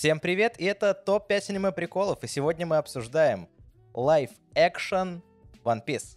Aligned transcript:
Всем 0.00 0.18
привет, 0.18 0.58
и 0.58 0.64
это 0.64 0.94
топ-5 0.94 1.50
аниме 1.50 1.72
приколов, 1.72 2.24
и 2.24 2.26
сегодня 2.26 2.64
мы 2.64 2.78
обсуждаем 2.78 3.50
Live 3.92 4.30
Action 4.54 5.20
One 5.62 5.84
Piece. 5.84 6.16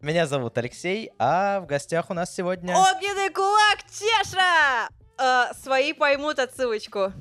Меня 0.00 0.26
зовут 0.26 0.58
Алексей, 0.58 1.12
а 1.20 1.60
в 1.60 1.66
гостях 1.66 2.10
у 2.10 2.14
нас 2.14 2.34
сегодня... 2.34 2.74
Огненный 2.74 3.32
кулак 3.32 3.84
Чеша! 3.88 4.88
Э, 5.16 5.54
свои 5.62 5.92
поймут 5.92 6.40
отсылочку. 6.40 7.12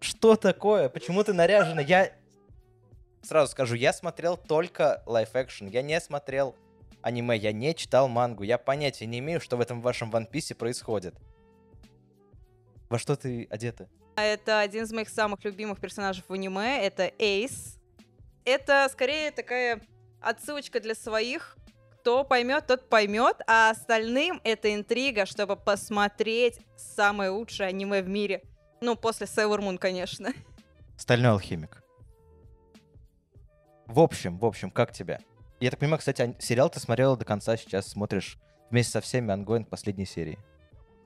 Что 0.00 0.34
такое? 0.34 0.88
Почему 0.88 1.22
ты 1.22 1.32
наряжена? 1.32 1.82
Я 1.82 2.10
сразу 3.22 3.52
скажу, 3.52 3.76
я 3.76 3.92
смотрел 3.92 4.36
только 4.36 5.04
Live 5.06 5.34
Action, 5.34 5.70
я 5.70 5.82
не 5.82 6.00
смотрел 6.00 6.56
аниме, 7.00 7.36
я 7.36 7.52
не 7.52 7.76
читал 7.76 8.08
мангу, 8.08 8.42
я 8.42 8.58
понятия 8.58 9.06
не 9.06 9.20
имею, 9.20 9.40
что 9.40 9.56
в 9.56 9.60
этом 9.60 9.80
вашем 9.80 10.10
One 10.10 10.28
Piece 10.28 10.52
происходит. 10.56 11.14
Во 12.90 12.98
что 12.98 13.14
ты 13.14 13.46
одета? 13.50 13.88
Это 14.16 14.58
один 14.58 14.82
из 14.82 14.92
моих 14.92 15.08
самых 15.08 15.44
любимых 15.44 15.80
персонажей 15.80 16.24
в 16.26 16.32
аниме. 16.32 16.84
Это 16.84 17.12
Эйс. 17.18 17.78
Это 18.44 18.88
скорее 18.92 19.30
такая 19.30 19.80
отсылочка 20.20 20.80
для 20.80 20.96
своих. 20.96 21.56
Кто 22.00 22.24
поймет, 22.24 22.66
тот 22.66 22.88
поймет, 22.88 23.42
а 23.46 23.70
остальным 23.70 24.40
это 24.42 24.74
интрига, 24.74 25.24
чтобы 25.24 25.54
посмотреть 25.54 26.58
самое 26.76 27.30
лучшее 27.30 27.68
аниме 27.68 28.02
в 28.02 28.08
мире. 28.08 28.42
Ну, 28.80 28.96
после 28.96 29.26
Sailor 29.26 29.60
Moon, 29.60 29.78
конечно. 29.78 30.32
Стальной 30.96 31.30
алхимик. 31.30 31.84
В 33.86 34.00
общем, 34.00 34.38
в 34.38 34.44
общем, 34.44 34.70
как 34.70 34.92
тебя? 34.92 35.20
Я 35.60 35.70
так 35.70 35.78
понимаю, 35.78 35.98
кстати, 35.98 36.34
сериал 36.40 36.70
ты 36.70 36.80
смотрела 36.80 37.16
до 37.16 37.24
конца, 37.24 37.56
сейчас 37.56 37.88
смотришь 37.88 38.38
вместе 38.70 38.92
со 38.92 39.00
всеми 39.00 39.30
ongoing 39.32 39.68
последней 39.68 40.06
серии. 40.06 40.38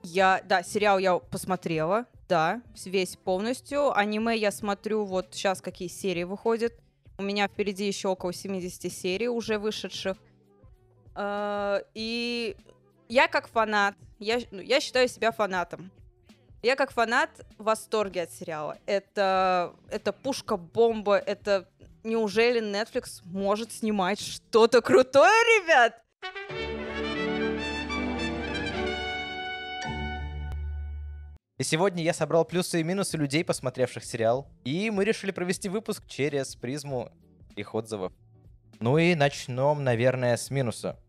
Я, 0.07 0.41
да, 0.45 0.61
сериал 0.61 0.99
я 0.99 1.17
посмотрела, 1.17 2.05
да, 2.29 2.61
весь 2.85 3.15
полностью. 3.15 3.91
Аниме 3.97 4.37
я 4.37 4.51
смотрю, 4.51 5.03
вот 5.03 5.29
сейчас 5.31 5.61
какие 5.61 5.87
серии 5.87 6.23
выходят. 6.23 6.73
У 7.17 7.23
меня 7.23 7.47
впереди 7.47 7.87
еще 7.87 8.09
около 8.09 8.31
70 8.31 8.93
серий 8.93 9.27
уже 9.27 9.57
вышедших. 9.57 10.17
А, 11.15 11.81
и 11.95 12.55
я 13.09 13.27
как 13.27 13.47
фанат, 13.47 13.95
я, 14.19 14.39
ну, 14.51 14.61
я 14.61 14.79
считаю 14.79 15.07
себя 15.07 15.31
фанатом. 15.31 15.89
Я 16.61 16.75
как 16.75 16.91
фанат 16.91 17.31
в 17.57 17.63
восторге 17.63 18.23
от 18.23 18.31
сериала. 18.31 18.77
Это, 18.85 19.73
это 19.89 20.13
пушка-бомба, 20.13 21.17
это 21.17 21.67
неужели 22.03 22.61
Netflix 22.61 23.21
может 23.23 23.71
снимать 23.71 24.19
что-то 24.21 24.81
крутое, 24.81 25.31
ребят? 25.63 25.99
И 31.57 31.63
сегодня 31.63 32.03
я 32.03 32.13
собрал 32.13 32.43
плюсы 32.43 32.81
и 32.81 32.83
минусы 32.83 33.15
людей, 33.15 33.45
посмотревших 33.45 34.03
сериал. 34.03 34.45
И 34.65 34.89
мы 34.89 35.05
решили 35.05 35.31
провести 35.31 35.69
выпуск 35.69 36.05
через 36.05 36.53
призму 36.57 37.11
их 37.55 37.73
отзывов. 37.73 38.11
Ну 38.81 38.97
и 38.97 39.15
начнем, 39.15 39.81
наверное, 39.81 40.35
с 40.35 40.49
минуса. 40.49 40.99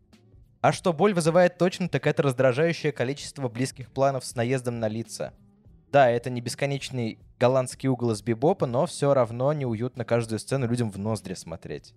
А 0.61 0.71
что 0.71 0.93
боль 0.93 1.13
вызывает 1.13 1.57
точно, 1.57 1.89
так 1.89 2.07
это 2.07 2.23
раздражающее 2.23 2.93
количество 2.93 3.49
близких 3.49 3.91
планов 3.91 4.23
с 4.23 4.35
наездом 4.35 4.79
на 4.79 4.87
лица. 4.87 5.33
Да, 5.91 6.09
это 6.09 6.29
не 6.29 6.39
бесконечный 6.39 7.19
голландский 7.37 7.89
угол 7.89 8.11
из 8.11 8.21
бибопа, 8.21 8.67
но 8.67 8.85
все 8.85 9.13
равно 9.13 9.51
неуютно 9.51 10.05
каждую 10.05 10.39
сцену 10.39 10.65
людям 10.65 10.91
в 10.91 10.97
ноздри 10.97 11.33
смотреть. 11.33 11.93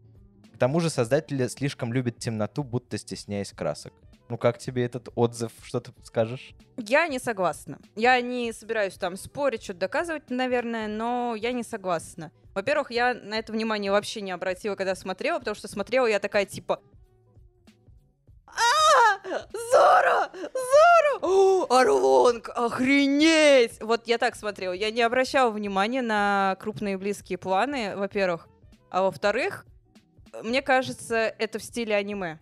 К 0.52 0.58
тому 0.58 0.80
же 0.80 0.90
создатели 0.90 1.46
слишком 1.46 1.92
любят 1.92 2.18
темноту, 2.18 2.64
будто 2.64 2.98
стесняясь 2.98 3.52
красок. 3.52 3.92
Ну 4.31 4.39
как 4.39 4.59
тебе 4.59 4.84
этот 4.84 5.09
отзыв? 5.17 5.50
Что 5.64 5.81
ты 5.81 5.92
скажешь? 6.05 6.55
Я 6.77 7.09
не 7.09 7.19
согласна. 7.19 7.81
Я 7.97 8.20
не 8.20 8.53
собираюсь 8.53 8.95
там 8.95 9.17
спорить, 9.17 9.64
что-то 9.64 9.81
доказывать, 9.81 10.31
наверное, 10.31 10.86
но 10.86 11.34
я 11.34 11.50
не 11.50 11.64
согласна. 11.64 12.31
Во-первых, 12.55 12.92
я 12.92 13.12
на 13.12 13.34
это 13.34 13.53
внимание 13.53 13.91
вообще 13.91 14.20
не 14.20 14.31
обратила, 14.31 14.77
когда 14.77 14.95
смотрела, 14.95 15.40
потому 15.40 15.57
что 15.57 15.67
смотрела 15.67 16.07
я 16.07 16.20
такая 16.20 16.46
типа... 16.46 16.80
А, 18.46 19.19
Зора! 19.73 20.30
Зора! 20.33 21.67
Орлонг! 21.69 22.51
Охренеть! 22.51 23.80
Вот 23.80 24.07
я 24.07 24.19
так 24.19 24.36
смотрела. 24.36 24.73
Я 24.73 24.92
не 24.92 25.02
обращала 25.02 25.51
внимания 25.51 26.02
на 26.02 26.57
крупные 26.61 26.96
близкие 26.96 27.36
планы, 27.36 27.96
во-первых. 27.96 28.48
А 28.90 29.02
во-вторых, 29.02 29.67
мне 30.45 30.63
кажется, 30.63 31.17
это 31.17 31.58
в 31.58 31.64
стиле 31.64 31.96
аниме 31.96 32.39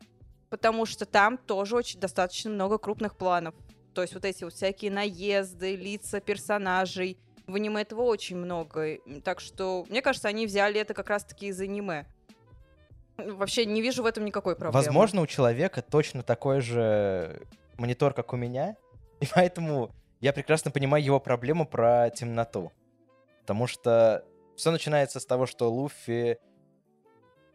потому 0.50 0.86
что 0.86 1.06
там 1.06 1.38
тоже 1.38 1.76
очень 1.76 2.00
достаточно 2.00 2.50
много 2.50 2.78
крупных 2.78 3.16
планов. 3.16 3.54
То 3.94 4.02
есть 4.02 4.14
вот 4.14 4.24
эти 4.24 4.44
вот 4.44 4.52
всякие 4.52 4.90
наезды, 4.90 5.76
лица 5.76 6.20
персонажей. 6.20 7.18
В 7.46 7.54
аниме 7.54 7.82
этого 7.82 8.02
очень 8.02 8.36
много. 8.36 8.98
Так 9.24 9.40
что, 9.40 9.86
мне 9.88 10.02
кажется, 10.02 10.28
они 10.28 10.46
взяли 10.46 10.80
это 10.80 10.94
как 10.94 11.08
раз-таки 11.08 11.46
из 11.46 11.60
аниме. 11.60 12.06
Вообще 13.16 13.66
не 13.66 13.82
вижу 13.82 14.02
в 14.02 14.06
этом 14.06 14.24
никакой 14.24 14.54
проблемы. 14.54 14.84
Возможно, 14.84 15.22
у 15.22 15.26
человека 15.26 15.82
точно 15.82 16.22
такой 16.22 16.60
же 16.60 17.42
монитор, 17.76 18.14
как 18.14 18.32
у 18.32 18.36
меня. 18.36 18.76
И 19.20 19.26
поэтому 19.26 19.90
я 20.20 20.32
прекрасно 20.32 20.70
понимаю 20.70 21.02
его 21.02 21.18
проблему 21.18 21.66
про 21.66 22.10
темноту. 22.10 22.70
Потому 23.40 23.66
что 23.66 24.24
все 24.56 24.70
начинается 24.70 25.18
с 25.18 25.26
того, 25.26 25.46
что 25.46 25.72
Луфи 25.72 26.38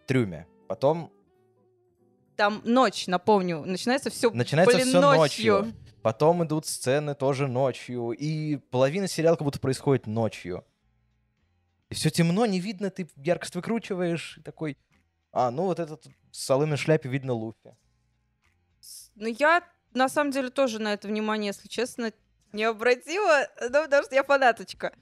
трюме. 0.08 0.48
Потом 0.68 1.14
там 2.36 2.62
ночь, 2.64 3.08
напомню, 3.08 3.64
начинается 3.66 4.10
все 4.10 4.30
Начинается 4.32 4.76
блин, 4.76 4.88
все 4.88 5.02
ночью. 5.02 5.58
ночью. 5.60 5.74
Потом 6.02 6.44
идут 6.44 6.66
сцены 6.66 7.16
тоже 7.16 7.48
ночью. 7.48 8.12
И 8.12 8.58
половина 8.58 9.08
сериала 9.08 9.36
как 9.36 9.46
будто 9.46 9.60
происходит 9.60 10.06
ночью. 10.06 10.66
И 11.90 11.96
все 11.96 12.10
темно, 12.10 12.46
не 12.46 12.60
видно, 12.60 12.90
ты 12.90 13.08
яркость 13.16 13.56
выкручиваешь. 13.56 14.38
И 14.38 14.42
такой, 14.42 14.78
а, 15.32 15.52
ну 15.52 15.64
вот 15.66 15.80
этот 15.80 16.06
с 16.32 16.46
соломенной 16.46 16.78
шляпе 16.78 17.10
видно 17.10 17.34
Луфи. 17.34 17.76
Ну 19.16 19.28
я 19.28 19.64
на 19.94 20.10
самом 20.10 20.32
деле 20.32 20.50
тоже 20.50 20.80
на 20.80 20.94
это 20.94 21.08
внимание, 21.08 21.48
если 21.48 21.68
честно, 21.68 22.12
не 22.52 22.64
обратила, 22.64 23.48
ну, 23.62 23.84
потому 23.84 24.04
что 24.04 24.16
я 24.16 24.24
фанаточка. 24.24 24.94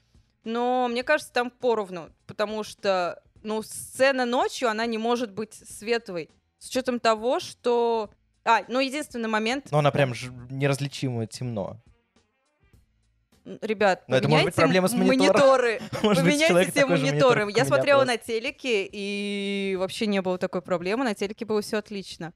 Но 0.44 0.88
мне 0.88 1.04
кажется, 1.04 1.32
там 1.32 1.50
поровну, 1.50 2.10
потому 2.26 2.64
что, 2.64 3.22
ну, 3.42 3.62
сцена 3.62 4.24
ночью, 4.24 4.68
она 4.68 4.86
не 4.86 4.98
может 4.98 5.32
быть 5.32 5.54
светлой. 5.54 6.30
С 6.62 6.68
учетом 6.68 7.00
того, 7.00 7.40
что... 7.40 8.08
А, 8.44 8.60
ну, 8.68 8.78
единственный 8.78 9.28
момент... 9.28 9.66
Но 9.72 9.78
она 9.78 9.90
прям 9.90 10.12
неразличимо 10.48 11.26
темно. 11.26 11.82
Ребят, 13.44 14.04
Но 14.06 14.14
это 14.14 14.28
может 14.28 14.44
быть 14.44 14.54
проблема 14.54 14.86
с 14.86 14.92
мониторы. 14.92 15.80
Может 16.04 16.22
поменяйте 16.22 16.70
все 16.70 16.86
мониторы. 16.86 17.50
Я 17.50 17.64
смотрела 17.64 18.04
на 18.04 18.16
телеке, 18.16 18.88
и 18.92 19.76
вообще 19.76 20.06
не 20.06 20.22
было 20.22 20.38
такой 20.38 20.62
проблемы. 20.62 21.02
На 21.02 21.14
телеке 21.14 21.44
было 21.44 21.62
все 21.62 21.78
отлично. 21.78 22.32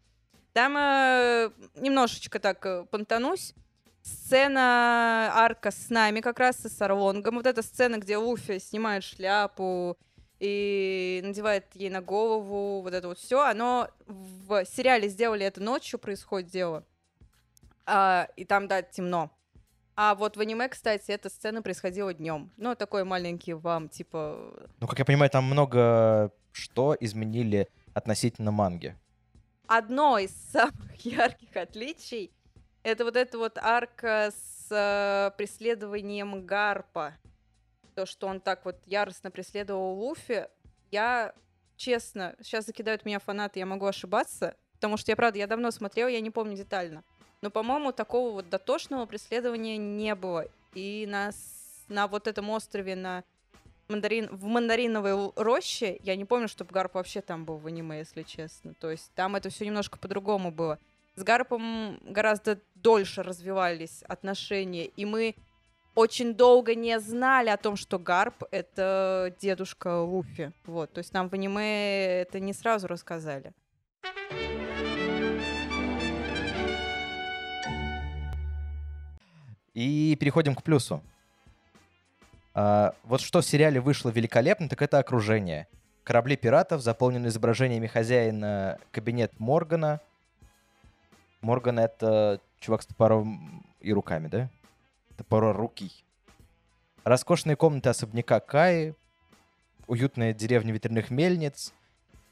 Там 0.53 0.77
э, 0.77 1.51
немножечко 1.77 2.41
так 2.41 2.67
э, 2.67 2.85
понтанусь. 2.91 3.55
Сцена 4.03 5.31
арка 5.35 5.71
с 5.71 5.89
нами 5.89 6.21
как 6.21 6.41
раз, 6.41 6.65
и 6.65 6.69
с 6.69 6.83
Орлонгом. 6.83 7.37
Вот 7.37 7.47
эта 7.47 7.63
сцена, 7.63 7.99
где 7.99 8.17
Луфи 8.17 8.59
снимает 8.59 9.05
шляпу, 9.05 9.97
и 10.39 11.21
надевает 11.25 11.67
ей 11.75 11.91
на 11.91 12.03
голову 12.03 12.83
вот 12.83 12.93
это 12.93 13.09
вот 13.09 13.19
все. 13.19 13.43
Оно 13.47 13.89
в 14.07 14.65
сериале 14.65 15.09
сделали 15.09 15.47
это 15.47 15.63
ночью, 15.63 15.99
происходит 15.99 16.51
дело. 16.51 16.85
А, 17.87 18.29
и 18.37 18.45
там, 18.45 18.69
да, 18.69 18.83
темно. 18.83 19.31
А 19.95 20.15
вот 20.15 20.37
в 20.37 20.41
аниме, 20.41 20.69
кстати, 20.69 21.11
эта 21.11 21.31
сцена 21.31 21.63
происходила 21.63 22.13
днем. 22.13 22.53
Ну, 22.59 22.75
такой 22.75 23.05
маленький 23.05 23.55
вам, 23.55 23.89
типа... 23.89 24.69
Ну, 24.79 24.87
как 24.87 24.99
я 24.99 25.05
понимаю, 25.07 25.31
там 25.31 25.45
много 25.45 26.33
что 26.53 26.97
изменили 26.99 27.69
относительно 27.95 28.51
манги. 28.51 28.97
Одно 29.67 30.19
из 30.19 30.31
самых 30.53 30.97
ярких 31.05 31.57
отличий— 31.57 32.33
это 32.83 33.05
вот 33.05 33.17
эта 33.17 33.39
вот 33.39 33.59
арка 33.59 34.31
с 34.31 34.69
э, 34.71 35.37
преследованием 35.37 36.45
Гарпа 36.45 37.15
то, 37.97 38.05
что 38.05 38.27
он 38.27 38.41
так 38.41 38.65
вот 38.67 38.77
яростно 38.85 39.31
преследовал 39.31 39.95
Луфи, 39.95 40.47
я, 40.91 41.33
честно, 41.77 42.37
сейчас 42.43 42.67
закидают 42.67 43.07
меня 43.07 43.19
фанаты, 43.19 43.59
я 43.59 43.67
могу 43.67 43.87
ошибаться, 43.87 44.55
потому 44.75 44.99
что 44.99 45.11
я, 45.11 45.17
правда, 45.17 45.39
я 45.39 45.47
давно 45.47 45.71
смотрела, 45.71 46.09
я 46.09 46.21
не 46.21 46.31
помню 46.31 46.57
детально. 46.57 47.03
Но, 47.41 47.51
по-моему, 47.51 47.93
такого 47.93 48.33
вот 48.33 48.51
дотошного 48.51 49.07
преследования 49.07 49.79
не 49.79 50.15
было. 50.15 50.47
И 50.75 51.07
на, 51.09 51.31
на 51.89 52.07
вот 52.07 52.27
этом 52.27 52.51
острове, 52.51 52.97
на 52.97 53.25
мандарин, 53.89 54.29
в 54.31 54.45
мандариновой 54.45 55.33
роще, 55.35 55.99
я 56.03 56.17
не 56.17 56.27
помню, 56.27 56.49
чтобы 56.49 56.73
Гарп 56.73 56.95
вообще 56.95 57.23
там 57.23 57.47
был 57.47 57.57
в 57.57 57.67
аниме, 57.67 57.99
если 57.99 58.25
честно. 58.25 58.75
То 58.75 58.91
есть 58.91 59.11
там 59.15 59.37
это 59.37 59.49
все 59.49 59.65
немножко 59.65 59.99
по-другому 59.99 60.51
было. 60.51 60.79
С 61.15 61.23
Гарпом 61.23 61.99
гораздо 62.03 62.61
дольше 62.75 63.23
развивались 63.23 64.03
отношения, 64.03 64.85
и 64.85 65.07
мы 65.07 65.35
очень 65.97 66.35
долго 66.35 66.75
не 66.75 67.01
знали 67.01 67.49
о 67.49 67.57
том, 67.57 67.75
что 67.75 67.99
Гарп— 67.99 68.45
это 68.51 69.35
дедушка 69.41 70.03
Луфи. 70.03 70.53
Вот, 70.67 70.93
то 70.93 70.99
есть 70.99 71.13
нам 71.15 71.29
в 71.29 71.33
аниме 71.33 72.21
это 72.21 72.39
не 72.39 72.53
сразу 72.53 72.87
рассказали. 72.87 73.53
И 79.73 80.17
переходим 80.21 80.55
к 80.55 80.63
плюсу. 80.63 81.03
А, 82.55 82.95
вот 83.05 83.21
что 83.21 83.41
в 83.41 83.47
сериале 83.47 83.81
вышло 83.81 84.11
великолепно, 84.11 84.69
так 84.69 84.81
это 84.83 84.99
окружение. 84.99 85.67
Корабли 86.05 86.37
пиратов, 86.37 86.83
заполненные 86.83 87.29
изображениями 87.29 87.87
хозяина 87.87 88.79
кабинет 88.93 89.33
Моргана. 89.39 90.01
Морган— 91.41 91.79
это 91.81 92.41
чувак 92.61 92.83
с 92.83 92.87
топором 92.87 93.67
и 93.81 93.93
руками, 93.93 94.29
да? 94.29 94.51
Топорорукий. 95.17 96.05
Роскошные 97.05 97.57
комнаты 97.57 97.89
особняка 97.89 98.41
Каи, 98.41 98.95
уютная 99.87 100.33
деревня 100.33 100.73
ветряных 100.73 101.11
мельниц. 101.11 101.73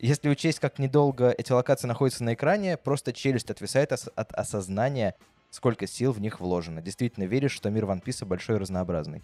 Если 0.01 0.29
учесть, 0.29 0.59
как 0.59 0.79
недолго 0.79 1.31
эти 1.31 1.53
локации 1.53 1.87
находятся 1.87 2.25
на 2.25 2.35
экране, 2.35 2.77
просто 2.77 3.13
челюсть 3.13 3.51
отвисает 3.51 3.93
ос- 3.93 4.11
от 4.17 4.33
осознания, 4.33 5.15
сколько 5.51 5.87
сил 5.87 6.13
в 6.13 6.21
них 6.21 6.41
вложено. 6.41 6.83
Действительно 6.83 7.25
веришь, 7.25 7.53
что 7.53 7.71
мир 7.71 7.87
Ван 7.87 8.01
Писа 8.01 8.27
большой 8.27 8.57
и 8.57 8.59
разнообразный. 8.59 9.23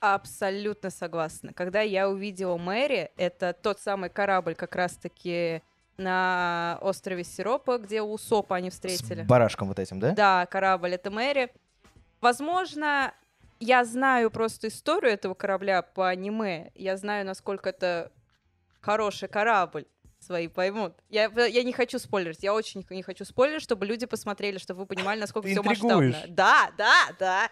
Абсолютно 0.00 0.90
согласна. 0.90 1.52
Когда 1.52 1.82
я 1.82 2.08
увидела 2.08 2.56
Мэри, 2.56 3.10
это 3.16 3.52
тот 3.52 3.78
самый 3.80 4.10
корабль 4.10 4.54
как 4.54 4.74
раз-таки 4.74 5.62
на 5.98 6.78
острове 6.80 7.22
Сиропа, 7.22 7.78
где 7.78 8.00
у 8.02 8.16
Сопа 8.18 8.56
они 8.56 8.70
встретили. 8.70 9.22
С 9.22 9.26
барашком 9.26 9.68
вот 9.68 9.78
этим, 9.78 10.00
да? 10.00 10.12
Да, 10.12 10.46
корабль 10.46 10.94
это 10.94 11.10
Мэри. 11.10 11.50
Возможно, 12.20 13.14
я 13.58 13.84
знаю 13.84 14.30
просто 14.30 14.68
историю 14.68 15.12
этого 15.12 15.34
корабля 15.34 15.82
по 15.82 16.08
аниме. 16.08 16.70
Я 16.74 16.96
знаю, 16.96 17.26
насколько 17.26 17.70
это 17.70 18.12
хороший 18.80 19.28
корабль. 19.28 19.86
Свои 20.18 20.48
поймут. 20.48 20.92
Я, 21.08 21.30
я 21.46 21.62
не 21.62 21.72
хочу 21.72 21.98
спойлерить. 21.98 22.42
Я 22.42 22.52
очень 22.52 22.84
не 22.90 23.02
хочу 23.02 23.24
спойлерить, 23.24 23.62
чтобы 23.62 23.86
люди 23.86 24.04
посмотрели, 24.04 24.58
чтобы 24.58 24.80
вы 24.80 24.86
понимали, 24.86 25.18
насколько 25.18 25.48
Ты 25.48 25.54
все 25.54 25.62
интригуешь. 25.62 26.12
масштабно. 26.12 26.34
Да, 26.34 26.70
да, 26.76 27.06
да. 27.18 27.50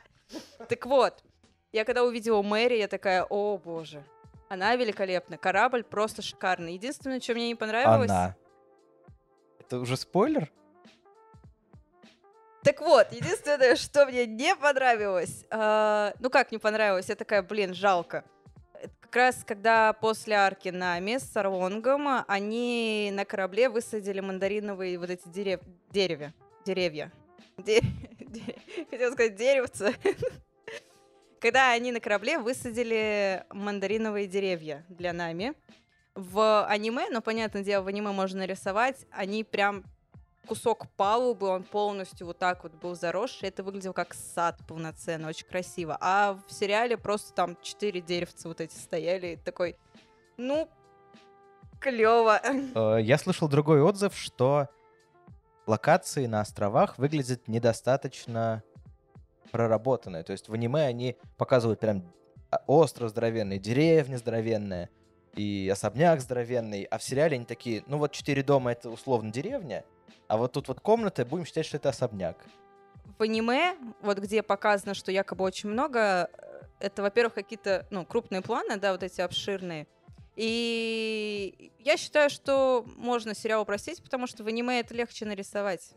Так 0.69 0.85
вот, 0.85 1.25
я 1.73 1.87
когда 1.87 2.05
увидела 2.05 2.43
Мэри, 2.43 2.77
я 2.77 2.87
такая, 2.87 3.25
о 3.25 3.57
боже. 3.57 4.05
Она 4.51 4.77
великолепна. 4.77 5.39
Корабль 5.39 5.83
просто 5.83 6.21
шикарный. 6.21 6.75
Единственное, 6.75 7.21
что 7.21 7.33
мне 7.35 7.49
не 7.49 7.55
понравилось... 7.55 8.11
Она. 8.11 8.37
Это 9.61 9.79
уже 9.79 9.97
спойлер? 9.97 10.51
Так 12.65 12.81
вот, 12.81 13.13
единственное, 13.13 13.77
что 13.77 14.05
мне 14.07 14.27
не 14.27 14.55
понравилось, 14.57 15.45
а, 15.51 16.13
ну 16.21 16.29
как 16.29 16.53
не 16.53 16.59
понравилось, 16.59 17.09
я 17.09 17.15
такая, 17.15 17.43
блин, 17.43 17.73
жалко. 17.75 18.25
Это 18.75 18.93
Как 19.01 19.17
раз 19.17 19.45
когда 19.47 19.93
после 19.93 20.35
арки 20.35 20.69
Нами 20.69 21.19
с 21.19 21.25
Сарлонгом 21.33 22.25
они 22.27 23.11
на 23.13 23.25
корабле 23.25 23.69
высадили 23.69 24.21
мандариновые 24.21 24.99
вот 24.99 25.11
эти 25.11 25.29
дерев... 25.29 25.61
деревья. 25.91 26.35
Деревья. 26.65 27.13
Де- 27.57 27.81
де- 28.21 28.57
Хотела 28.91 29.13
сказать 29.13 29.37
деревца. 29.37 29.93
Когда 31.41 31.71
они 31.71 31.93
на 31.93 32.01
корабле 32.01 32.39
высадили 32.39 33.45
мандариновые 33.51 34.27
деревья 34.27 34.85
для 34.89 35.13
Нами. 35.13 35.55
В 36.15 36.67
аниме, 36.67 37.07
ну, 37.11 37.23
понятное 37.23 37.63
дело, 37.63 37.83
в 37.83 37.87
аниме 37.87 38.11
можно 38.11 38.41
нарисовать, 38.41 39.07
они 39.13 39.45
прям 39.45 39.85
кусок 40.47 40.89
палубы, 40.97 41.49
он 41.49 41.63
полностью 41.63 42.27
вот 42.27 42.39
так 42.39 42.63
вот 42.63 42.73
был 42.75 42.95
заросший. 42.95 43.49
Это 43.49 43.63
выглядело 43.63 43.93
как 43.93 44.15
сад 44.15 44.59
полноценно, 44.67 45.29
очень 45.29 45.47
красиво. 45.47 45.97
А 46.01 46.39
в 46.47 46.53
сериале 46.53 46.97
просто 46.97 47.33
там 47.35 47.57
четыре 47.63 48.01
деревца 48.01 48.49
вот 48.49 48.61
эти 48.61 48.75
стояли. 48.75 49.29
И 49.29 49.37
такой, 49.37 49.77
ну, 50.37 50.69
клево. 51.81 52.41
Э, 52.75 52.99
Я 53.01 53.19
слышал 53.19 53.49
другой 53.49 53.83
отзыв, 53.83 54.17
что 54.17 54.69
локации 55.67 56.27
на 56.27 56.41
островах 56.41 56.99
выглядят 56.99 57.47
недостаточно 57.47 58.63
проработанные. 59.51 60.23
То 60.23 60.33
есть 60.33 60.49
в 60.49 60.55
аниме 60.55 60.83
они 60.87 61.17
показывают 61.37 61.81
прям 61.81 62.05
а, 62.51 62.63
остров 62.67 63.11
здоровенный, 63.11 63.59
деревня 63.59 64.17
здоровенная 64.17 64.91
и 65.35 65.69
особняк 65.71 66.21
здоровенный, 66.21 66.85
а 66.85 66.99
в 66.99 67.03
сериале 67.03 67.37
они 67.37 67.45
такие, 67.45 67.85
ну 67.87 67.99
вот 67.99 68.13
четыре 68.13 68.43
дома 68.43 68.73
это 68.73 68.91
условно 68.91 69.31
деревня, 69.31 69.85
а 70.27 70.37
вот 70.37 70.53
тут 70.53 70.69
вот 70.69 70.81
комната, 70.81 71.25
будем 71.25 71.45
считать, 71.45 71.67
что 71.67 71.77
это 71.77 71.89
особняк. 71.89 72.37
В 73.19 73.23
аниме, 73.23 73.77
вот 74.01 74.19
где 74.19 74.43
показано, 74.43 74.95
что 74.95 75.11
якобы 75.11 75.45
очень 75.45 75.69
много, 75.71 76.31
э, 76.33 76.63
это, 76.81 77.03
во-первых, 77.03 77.35
какие-то, 77.35 77.87
ну, 77.91 78.05
крупные 78.05 78.43
планы, 78.43 78.77
да, 78.77 78.93
вот 78.93 79.03
эти 79.03 79.21
обширные. 79.21 79.87
И 80.37 81.73
я 81.81 81.97
считаю, 81.97 82.31
что 82.31 82.85
можно 82.97 83.35
сериал 83.35 83.63
упростить, 83.63 84.03
потому 84.03 84.29
что 84.29 84.45
в 84.45 84.47
аниме 84.47 84.79
это 84.81 84.95
легче 84.95 85.25
нарисовать. 85.25 85.91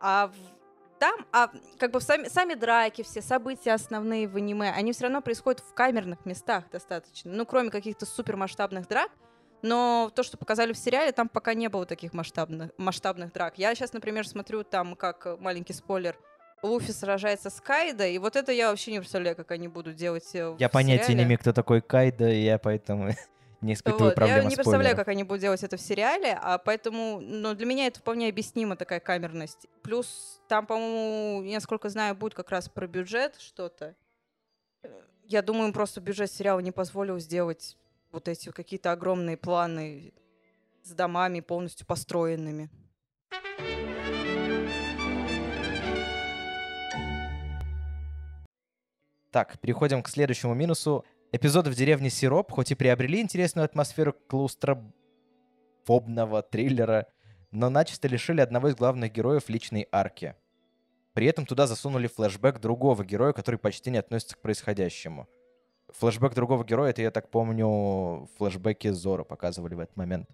А 0.00 0.28
в- 0.28 0.98
там, 0.98 1.26
а 1.32 1.50
как 1.78 1.92
бы 1.92 2.00
сами, 2.00 2.26
сами 2.26 2.54
драки, 2.54 3.02
все 3.02 3.22
события 3.22 3.72
основные 3.72 4.26
в 4.26 4.36
аниме, 4.36 4.70
они 4.70 4.92
все 4.92 5.04
равно 5.04 5.20
происходят 5.20 5.60
в 5.60 5.74
камерных 5.74 6.24
местах 6.24 6.70
достаточно. 6.70 7.30
Ну, 7.32 7.46
кроме 7.46 7.70
каких-то 7.70 8.04
супермасштабных 8.04 8.88
драк. 8.88 9.10
Но 9.62 10.10
то, 10.14 10.22
что 10.24 10.36
показали 10.36 10.72
в 10.72 10.78
сериале, 10.78 11.12
там 11.12 11.28
пока 11.28 11.54
не 11.54 11.68
было 11.68 11.86
таких 11.86 12.12
масштабных, 12.12 12.72
масштабных 12.76 13.32
драк. 13.32 13.58
Я 13.58 13.74
сейчас, 13.74 13.92
например, 13.92 14.26
смотрю 14.26 14.64
там, 14.64 14.96
как 14.96 15.24
э, 15.26 15.36
маленький 15.38 15.72
спойлер, 15.72 16.16
Луфи 16.62 16.92
сражается 16.92 17.50
с 17.50 17.60
Кайдо, 17.60 18.06
и 18.06 18.18
вот 18.18 18.36
это 18.36 18.52
я 18.52 18.70
вообще 18.70 18.92
не 18.92 18.98
представляю, 19.00 19.34
как 19.36 19.50
они 19.50 19.68
будут 19.68 19.96
делать 19.96 20.28
э, 20.34 20.56
Я 20.58 20.68
в 20.68 20.72
понятия 20.72 21.02
не 21.02 21.06
сериале. 21.08 21.24
имею, 21.24 21.38
кто 21.38 21.52
такой 21.52 21.80
Кайда, 21.80 22.28
и 22.30 22.42
я 22.42 22.58
поэтому 22.58 23.10
не 23.60 23.74
испытываю 23.74 24.06
Вот, 24.10 24.14
проблем 24.14 24.36
Я 24.38 24.44
не 24.44 24.54
представляю, 24.56 24.96
как 24.96 25.08
они 25.08 25.24
будут 25.24 25.40
делать 25.40 25.62
это 25.62 25.76
в 25.76 25.80
сериале, 25.80 26.38
а 26.40 26.58
поэтому, 26.58 27.20
ну, 27.20 27.54
для 27.54 27.66
меня 27.66 27.86
это 27.86 28.00
вполне 28.00 28.28
объяснимо, 28.28 28.76
такая 28.76 29.00
камерность. 29.00 29.66
Плюс 29.82 30.40
там, 30.48 30.66
по-моему, 30.66 31.42
я 31.44 31.54
насколько 31.54 31.88
знаю, 31.88 32.14
будет 32.14 32.34
как 32.34 32.50
раз 32.50 32.68
про 32.68 32.86
бюджет 32.86 33.36
что-то. 33.40 33.94
Э, 34.84 34.88
Я 35.24 35.42
думаю, 35.42 35.66
им 35.68 35.72
просто 35.72 36.00
бюджет 36.00 36.30
сериала 36.30 36.60
не 36.60 36.72
позволил 36.72 37.18
сделать 37.18 37.76
вот 38.12 38.28
эти 38.28 38.50
какие-то 38.50 38.92
огромные 38.92 39.36
планы 39.36 40.12
с 40.84 40.90
домами 40.90 41.40
полностью 41.40 41.84
построенными. 41.86 42.70
Так, 49.30 49.58
переходим 49.60 50.02
к 50.02 50.08
следующему 50.08 50.54
минусу. 50.54 51.04
Эпизоды 51.32 51.70
в 51.70 51.74
деревне 51.74 52.10
Сироп 52.10 52.52
хоть 52.52 52.70
и 52.70 52.74
приобрели 52.74 53.22
интересную 53.22 53.64
атмосферу 53.64 54.14
клаустрофобного 54.28 56.42
триллера, 56.42 57.06
но 57.50 57.70
начисто 57.70 58.08
лишили 58.08 58.42
одного 58.42 58.68
из 58.68 58.74
главных 58.74 59.10
героев 59.10 59.48
личной 59.48 59.88
арки. 59.90 60.36
При 61.14 61.26
этом 61.26 61.46
туда 61.46 61.66
засунули 61.66 62.08
флешбэк 62.08 62.60
другого 62.60 63.02
героя, 63.04 63.32
который 63.32 63.56
почти 63.56 63.90
не 63.90 63.96
относится 63.96 64.36
к 64.36 64.42
происходящему. 64.42 65.26
Флешбэк 65.98 66.34
другого 66.34 66.64
героя, 66.64 66.90
это, 66.90 67.02
я 67.02 67.10
так 67.10 67.30
помню, 67.30 68.28
флешбеки 68.38 68.88
Зора 68.90 69.24
показывали 69.24 69.74
в 69.74 69.80
этот 69.80 69.96
момент. 69.96 70.28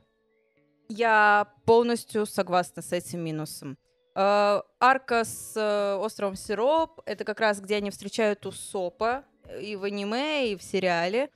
Я 0.89 1.49
полностью 1.67 2.25
согласна 2.27 2.83
с 2.83 2.93
этим 2.93 3.21
минусом. 3.21 3.77
Э, 4.15 4.63
Арка 4.81 5.25
с 5.25 5.53
э, 5.57 5.95
островом 5.97 6.35
Сироп— 6.35 7.03
это 7.07 7.25
как 7.25 7.41
раз 7.41 7.61
где 7.61 7.77
они 7.77 7.91
встречают 7.91 8.47
Усопа 8.47 9.25
и 9.61 9.77
в 9.77 9.85
аниме, 9.85 10.53
и 10.53 10.57
в 10.57 10.63
сериале. 10.63 11.31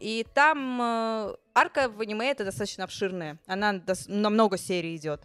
И 0.00 0.26
там 0.34 0.80
э, 0.82 1.36
арка 1.54 1.88
в 1.88 2.00
аниме 2.00 2.30
это 2.30 2.44
достаточно 2.44 2.84
обширная. 2.84 3.38
Она 3.46 3.74
дос- 3.74 4.10
на 4.10 4.30
много 4.30 4.58
серий 4.58 4.96
идет. 4.96 5.22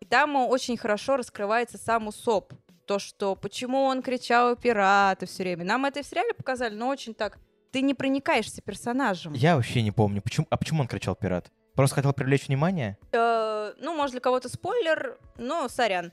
И 0.00 0.04
там 0.04 0.36
очень 0.36 0.76
хорошо 0.76 1.16
раскрывается 1.16 1.78
сам 1.78 2.08
Усоп. 2.08 2.52
То, 2.86 2.98
что 2.98 3.36
почему 3.36 3.84
он 3.84 4.02
кричал 4.02 4.56
пираты 4.56 5.26
все 5.26 5.44
время. 5.44 5.64
Нам 5.64 5.84
это 5.86 6.02
в 6.02 6.06
сериале 6.06 6.34
показали, 6.34 6.74
но 6.74 6.88
очень 6.88 7.14
так. 7.14 7.38
Ты 7.72 7.80
не 7.80 7.94
проникаешься 7.94 8.60
персонажем. 8.62 9.32
Я 9.32 9.56
вообще 9.56 9.82
не 9.82 9.90
помню, 9.90 10.20
почему, 10.22 10.46
а 10.50 10.56
почему 10.56 10.82
он 10.82 10.88
кричал 10.88 11.14
пират? 11.16 11.50
Просто 11.74 11.96
хотел 11.96 12.12
привлечь 12.12 12.48
внимание? 12.48 12.98
Э, 13.12 13.72
ну, 13.78 13.94
может, 13.96 14.12
для 14.12 14.20
кого-то 14.20 14.48
спойлер, 14.50 15.18
но 15.38 15.68
сорян. 15.68 16.12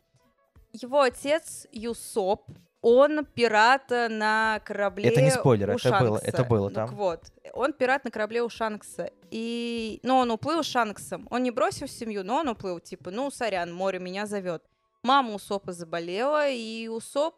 Его 0.71 1.01
отец 1.01 1.67
Юсоп, 1.73 2.49
он 2.81 3.25
пират 3.25 3.89
на 3.89 4.61
корабле 4.63 5.09
Это 5.09 5.21
не 5.21 5.31
спойлер, 5.31 5.69
у 5.71 5.73
это 5.73 5.99
было- 5.99 6.17
это 6.23 6.43
было 6.45 6.69
Так 6.71 6.87
там. 6.87 6.95
вот, 6.95 7.23
он 7.53 7.73
пират 7.73 8.05
на 8.05 8.11
корабле 8.11 8.41
у 8.41 8.47
Шанкса. 8.49 9.11
И, 9.31 9.99
ну, 10.03 10.15
он 10.15 10.31
уплыл 10.31 10.63
с 10.63 10.67
Шанксом. 10.67 11.27
Он 11.29 11.43
не 11.43 11.51
бросил 11.51 11.87
семью, 11.87 12.23
но 12.23 12.37
он 12.37 12.47
уплыл, 12.47 12.79
типа, 12.79 13.11
ну, 13.11 13.29
сорян, 13.31 13.73
море 13.73 13.99
меня 13.99 14.25
зовет. 14.25 14.63
Мама 15.03 15.33
Усопа 15.33 15.73
заболела, 15.73 16.47
и 16.47 16.87
Усоп 16.87 17.35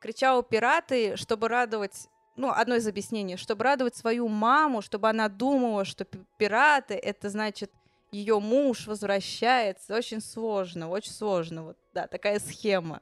кричал 0.00 0.42
пираты, 0.42 1.16
чтобы 1.16 1.46
радовать 1.48 2.08
ну, 2.36 2.50
одно 2.50 2.74
из 2.76 2.86
объяснений, 2.86 3.36
чтобы 3.36 3.64
радовать 3.64 3.96
свою 3.96 4.28
маму, 4.28 4.82
чтобы 4.82 5.08
она 5.08 5.28
думала, 5.28 5.84
что 5.84 6.04
пи- 6.04 6.18
пираты 6.38 6.94
это 6.94 7.28
значит 7.30 7.70
ее 8.10 8.38
муж 8.40 8.86
возвращается. 8.86 9.94
Очень 9.96 10.20
сложно, 10.20 10.88
очень 10.88 11.12
сложно. 11.12 11.64
Вот, 11.64 11.76
да, 11.92 12.06
такая 12.06 12.38
схема. 12.38 13.00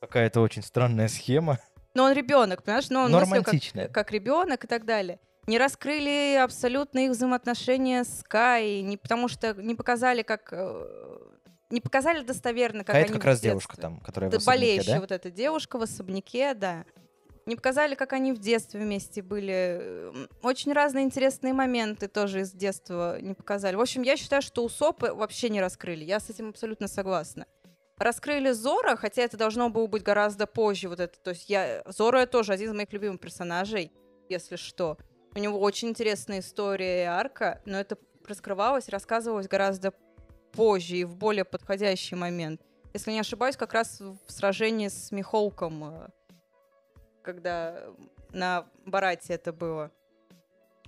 Какая-то 0.00 0.40
очень 0.40 0.62
странная 0.62 1.08
схема. 1.08 1.58
Но 1.94 2.04
он 2.04 2.12
ребенок, 2.12 2.62
понимаешь? 2.62 2.90
Но 2.90 3.02
он 3.02 3.10
Но 3.10 3.20
мыслил 3.20 3.44
как, 3.44 3.92
как 3.92 4.12
ребенок 4.12 4.64
и 4.64 4.66
так 4.66 4.84
далее. 4.84 5.20
Не 5.46 5.58
раскрыли 5.58 6.36
абсолютно 6.36 7.00
их 7.00 7.10
взаимоотношения 7.12 8.04
с 8.04 8.24
Кай, 8.26 8.80
не 8.80 8.96
потому 8.96 9.28
что 9.28 9.54
не 9.54 9.74
показали, 9.74 10.22
как 10.22 10.48
э, 10.52 11.18
не 11.70 11.82
показали 11.82 12.24
достоверно, 12.24 12.78
как 12.78 12.88
Какая-то 12.88 13.08
они 13.08 13.14
как 13.14 13.22
в 13.24 13.26
раз 13.26 13.40
девушка 13.40 13.76
там, 13.76 14.00
которая 14.00 14.30
в 14.30 14.34
особняке, 14.34 14.58
болеющая 14.60 14.94
да? 14.94 15.00
вот 15.00 15.12
эта 15.12 15.30
девушка 15.30 15.78
в 15.78 15.82
особняке, 15.82 16.54
да. 16.54 16.84
Не 17.46 17.56
показали, 17.56 17.94
как 17.94 18.12
они 18.14 18.32
в 18.32 18.38
детстве 18.38 18.80
вместе 18.80 19.22
были. 19.22 20.12
Очень 20.42 20.72
разные 20.72 21.04
интересные 21.04 21.52
моменты 21.52 22.08
тоже 22.08 22.40
из 22.40 22.52
детства 22.52 23.20
не 23.20 23.34
показали. 23.34 23.76
В 23.76 23.80
общем, 23.80 24.02
я 24.02 24.16
считаю, 24.16 24.40
что 24.40 24.64
Усопы 24.64 25.12
вообще 25.12 25.50
не 25.50 25.60
раскрыли. 25.60 26.04
Я 26.04 26.20
с 26.20 26.30
этим 26.30 26.50
абсолютно 26.50 26.88
согласна. 26.88 27.46
Раскрыли 27.98 28.50
Зора, 28.52 28.96
хотя 28.96 29.22
это 29.22 29.36
должно 29.36 29.68
было 29.68 29.86
быть 29.86 30.02
гораздо 30.02 30.46
позже. 30.46 30.88
Вот 30.88 31.00
это. 31.00 31.18
То 31.20 31.30
есть 31.30 31.50
я... 31.50 31.82
Зора 31.86 32.26
тоже 32.26 32.52
один 32.52 32.70
из 32.70 32.74
моих 32.74 32.92
любимых 32.92 33.20
персонажей, 33.20 33.92
если 34.28 34.56
что. 34.56 34.96
У 35.36 35.38
него 35.38 35.60
очень 35.60 35.88
интересная 35.88 36.40
история 36.40 37.02
и 37.02 37.06
арка, 37.06 37.60
но 37.66 37.78
это 37.78 37.98
раскрывалось, 38.26 38.88
рассказывалось 38.88 39.48
гораздо 39.48 39.92
позже 40.52 40.96
и 40.96 41.04
в 41.04 41.16
более 41.16 41.44
подходящий 41.44 42.14
момент. 42.14 42.62
Если 42.94 43.10
не 43.10 43.20
ошибаюсь, 43.20 43.56
как 43.56 43.72
раз 43.74 44.00
в 44.00 44.32
сражении 44.32 44.88
с 44.88 45.10
Михолком, 45.10 45.84
э, 45.84 46.08
когда 47.24 47.82
на 48.32 48.66
Барате 48.84 49.34
это 49.34 49.52
было. 49.52 49.90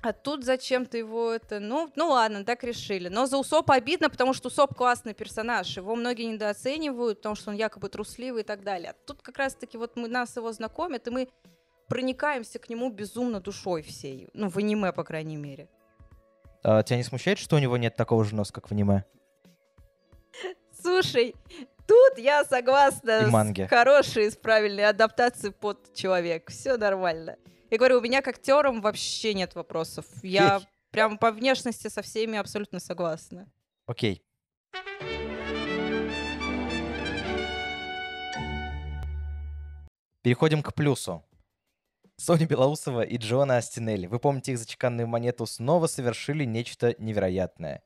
А 0.02 0.12
тут 0.12 0.44
зачем-то 0.44 0.98
его 0.98 1.32
это... 1.32 1.58
Ну, 1.58 1.90
ну 1.96 2.10
ладно, 2.10 2.44
так 2.44 2.62
решили. 2.62 3.08
Но 3.08 3.26
за 3.26 3.38
Усопа 3.38 3.74
обидно, 3.74 4.10
потому 4.10 4.34
что 4.34 4.48
Усоп 4.48 4.74
классный 4.76 5.14
персонаж. 5.14 5.76
Его 5.76 5.96
многие 5.96 6.24
недооценивают, 6.24 7.18
потому 7.18 7.34
что 7.34 7.50
он 7.50 7.56
якобы 7.56 7.88
трусливый 7.88 8.42
и 8.42 8.44
так 8.44 8.62
далее. 8.62 8.90
А 8.90 9.06
тут 9.06 9.22
как 9.22 9.38
раз-таки 9.38 9.78
вот 9.78 9.96
мы, 9.96 10.06
нас 10.06 10.36
его 10.36 10.52
знакомят, 10.52 11.06
и 11.08 11.10
мы 11.10 11.28
проникаемся 11.88 12.58
к 12.58 12.68
нему 12.68 12.90
безумно 12.90 13.40
душой 13.40 13.82
всей. 13.82 14.28
Ну, 14.34 14.48
в 14.48 14.58
аниме, 14.58 14.92
по 14.92 15.02
крайней 15.02 15.36
мере. 15.36 15.68
А, 16.62 16.82
тебя 16.82 16.98
не 16.98 17.04
смущает, 17.04 17.38
что 17.38 17.56
у 17.56 17.58
него 17.58 17.76
нет 17.76 17.96
такого 17.96 18.24
же 18.24 18.34
носа, 18.34 18.52
как 18.52 18.68
в 18.68 18.72
аниме? 18.72 19.04
Слушай, 20.80 21.34
тут 21.86 22.18
я 22.18 22.44
согласна 22.44 23.22
И 23.22 23.26
манги. 23.26 23.66
с 23.66 23.68
хорошей, 23.68 24.30
с 24.30 24.36
правильной 24.36 24.84
адаптацией 24.84 25.52
под 25.52 25.94
человек. 25.94 26.50
Все 26.50 26.76
нормально. 26.76 27.36
Я 27.70 27.78
говорю, 27.78 27.98
у 27.98 28.00
меня 28.00 28.22
к 28.22 28.28
актерам 28.28 28.80
вообще 28.80 29.34
нет 29.34 29.54
вопросов. 29.54 30.06
Я 30.22 30.56
Окей. 30.56 30.68
прям 30.90 31.18
по 31.18 31.30
внешности 31.32 31.88
со 31.88 32.02
всеми 32.02 32.38
абсолютно 32.38 32.80
согласна. 32.80 33.48
Окей. 33.86 34.22
Переходим 40.22 40.62
к 40.62 40.74
плюсу. 40.74 41.24
Соня 42.16 42.46
Белоусова 42.46 43.02
и 43.02 43.16
Джона 43.18 43.58
Астинелли. 43.58 44.06
Вы 44.06 44.18
помните 44.18 44.52
их 44.52 44.58
зачеканную 44.58 45.06
монету 45.06 45.46
снова 45.46 45.86
совершили 45.86 46.44
нечто 46.44 46.94
невероятное. 46.98 47.82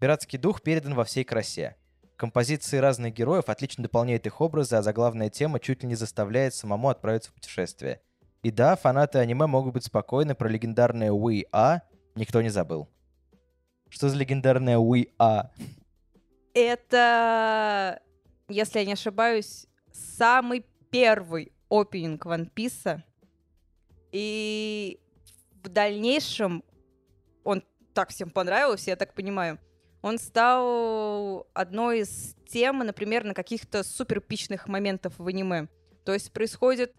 Пиратский 0.00 0.38
дух 0.38 0.62
передан 0.62 0.94
во 0.94 1.04
всей 1.04 1.24
красе. 1.24 1.76
Композиции 2.18 2.78
разных 2.78 3.14
героев 3.14 3.48
отлично 3.48 3.84
дополняют 3.84 4.26
их 4.26 4.40
образы, 4.40 4.74
а 4.74 4.82
заглавная 4.82 5.30
тема 5.30 5.60
чуть 5.60 5.84
ли 5.84 5.88
не 5.88 5.94
заставляет 5.94 6.52
самому 6.52 6.88
отправиться 6.88 7.30
в 7.30 7.34
путешествие. 7.34 8.00
И 8.42 8.50
да, 8.50 8.74
фанаты 8.74 9.20
аниме 9.20 9.46
могут 9.46 9.74
быть 9.74 9.84
спокойны 9.84 10.34
про 10.34 10.48
легендарное 10.48 11.12
We 11.12 11.44
Are, 11.52 11.82
никто 12.16 12.42
не 12.42 12.48
забыл. 12.48 12.88
Что 13.88 14.08
за 14.08 14.16
легендарное 14.16 14.78
We 14.78 15.10
Are? 15.20 15.50
Это, 16.54 18.02
если 18.48 18.80
я 18.80 18.84
не 18.84 18.94
ошибаюсь, 18.94 19.68
самый 19.92 20.66
первый 20.90 21.52
опенинг 21.70 22.26
One 22.26 22.52
Piece. 22.52 23.00
И 24.10 24.98
в 25.62 25.68
дальнейшем 25.68 26.64
он 27.44 27.62
так 27.94 28.10
всем 28.10 28.30
понравился, 28.30 28.90
я 28.90 28.96
так 28.96 29.14
понимаю. 29.14 29.60
Он 30.08 30.18
стал 30.18 31.46
одной 31.52 32.00
из 32.00 32.34
тем, 32.48 32.78
например, 32.78 33.24
на 33.24 33.34
каких-то 33.34 33.82
суперпичных 33.82 34.66
моментов 34.66 35.12
в 35.18 35.26
аниме. 35.26 35.68
То 36.06 36.14
есть 36.14 36.32
происходит 36.32 36.94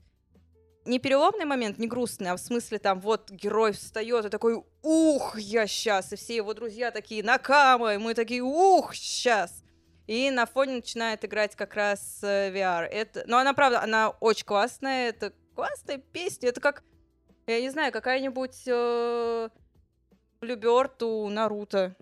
не 0.86 1.00
переломный 1.00 1.46
момент, 1.46 1.80
не 1.80 1.88
грустный, 1.88 2.30
а 2.30 2.36
в 2.36 2.40
смысле 2.40 2.78
там 2.78 3.00
вот 3.00 3.32
герой 3.32 3.72
встает 3.72 4.26
и 4.26 4.30
такой 4.30 4.64
«Ух, 4.84 5.40
я 5.40 5.66
сейчас!» 5.66 6.14
И 6.14 6.18
все 6.18 6.36
его 6.36 6.54
друзья 6.54 6.92
такие 6.92 7.24
«Накама!» 7.24 7.96
И 7.96 7.98
мы 7.98 8.14
такие 8.14 8.44
«Ух, 8.44 8.94
сейчас!» 8.94 9.64
И 10.06 10.30
на 10.30 10.46
фоне 10.46 10.76
начинает 10.76 11.26
играть 11.26 11.56
как 11.56 11.74
раз 11.74 12.20
э, 12.22 12.52
VR. 12.52 12.84
Это, 12.84 13.24
но 13.26 13.40
она, 13.40 13.54
правда, 13.56 13.82
она 13.82 14.12
очень 14.20 14.46
классная. 14.46 15.10
Это 15.10 15.34
классная 15.56 15.98
песня. 15.98 16.50
Это 16.50 16.62
как, 16.62 16.84
я 17.48 17.60
не 17.60 17.72
знаю, 17.72 17.92
какая-нибудь 17.92 18.68
э, 18.68 19.50
Блюберт 20.42 21.02
у 21.02 21.28
Наруто. 21.28 21.96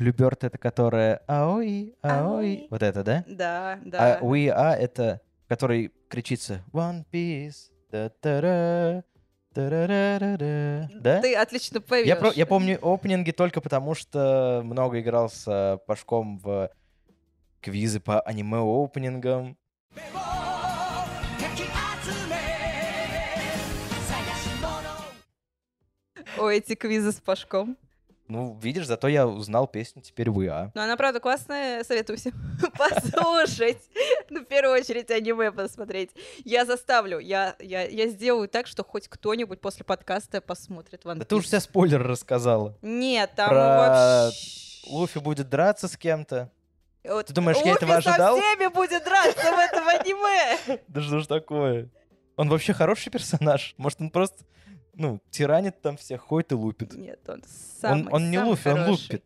Блюберт 0.00 0.44
это 0.44 0.56
которая 0.56 1.20
аой, 1.28 1.94
аой. 2.02 2.66
Вот 2.70 2.82
это, 2.82 3.04
да? 3.04 3.22
Да, 3.28 3.78
да. 3.84 4.16
А 4.16 4.20
We 4.22 4.46
Are 4.48 4.72
это, 4.74 5.20
который 5.46 5.92
кричится 6.08 6.64
One 6.72 7.04
Piece. 7.12 7.70
да-та-ра, 7.90 9.04
та-ра-ра-ра-ра». 9.52 10.88
Да? 10.94 11.20
Ты 11.20 11.34
отлично 11.36 11.82
поешь. 11.82 12.06
Я, 12.06 12.16
про- 12.16 12.32
я 12.32 12.46
помню 12.46 12.78
опенинги 12.82 13.30
только 13.30 13.60
потому, 13.60 13.94
что 13.94 14.62
много 14.64 15.00
играл 15.00 15.28
с 15.28 15.44
э, 15.46 15.76
Пашком 15.86 16.38
в 16.38 16.70
квизы 17.60 18.00
по 18.00 18.22
аниме-опенингам. 18.22 19.58
Ой, 26.38 26.56
эти 26.58 26.74
квизы 26.74 27.12
с 27.12 27.20
Пашком. 27.20 27.76
Ну, 28.30 28.56
видишь, 28.62 28.86
зато 28.86 29.08
я 29.08 29.26
узнал 29.26 29.66
песню 29.66 30.02
теперь 30.02 30.28
We 30.28 30.46
Are. 30.46 30.70
Но 30.74 30.82
она, 30.82 30.96
правда, 30.96 31.18
классная, 31.18 31.82
советую 31.82 32.16
всем 32.16 32.32
послушать. 32.78 33.82
Ну, 34.30 34.42
в 34.42 34.44
первую 34.44 34.80
очередь, 34.80 35.10
аниме 35.10 35.50
посмотреть. 35.50 36.10
Я 36.44 36.64
заставлю, 36.64 37.18
я, 37.18 37.56
я, 37.58 37.82
я 37.88 38.06
сделаю 38.06 38.48
так, 38.48 38.68
что 38.68 38.84
хоть 38.84 39.08
кто-нибудь 39.08 39.60
после 39.60 39.84
подкаста 39.84 40.40
посмотрит 40.40 41.04
One 41.04 41.16
Да 41.16 41.24
ты 41.24 41.34
уже 41.34 41.46
все 41.48 41.58
спойлеры 41.58 42.04
рассказала. 42.04 42.78
Нет, 42.82 43.32
там 43.34 43.52
вообще... 43.52 44.36
Луфи 44.88 45.18
будет 45.18 45.48
драться 45.48 45.88
с 45.88 45.96
кем-то. 45.96 46.52
Вот 47.02 47.26
Ты 47.26 47.32
думаешь, 47.32 47.58
я 47.64 47.72
этого 47.72 47.96
ожидал? 47.96 48.36
со 48.36 48.42
всеми 48.42 48.72
будет 48.72 49.02
драться 49.02 49.52
в 49.52 49.58
этом 49.58 49.88
аниме! 49.88 50.80
Да 50.88 51.00
что 51.00 51.18
ж 51.18 51.26
такое? 51.26 51.88
Он 52.36 52.48
вообще 52.48 52.74
хороший 52.74 53.10
персонаж. 53.10 53.74
Может, 53.76 54.00
он 54.00 54.10
просто, 54.10 54.44
ну, 55.00 55.18
тиранит 55.30 55.80
там 55.80 55.96
всех, 55.96 56.20
ходит 56.20 56.52
и 56.52 56.54
лупит. 56.54 56.92
Нет, 56.92 57.20
он 57.26 57.36
Он, 57.36 57.42
самый, 57.80 58.08
он 58.12 58.30
не 58.30 58.36
самый 58.36 58.50
Луфи, 58.50 58.68
он 58.68 58.76
хороший. 58.80 59.02
лупит. 59.14 59.24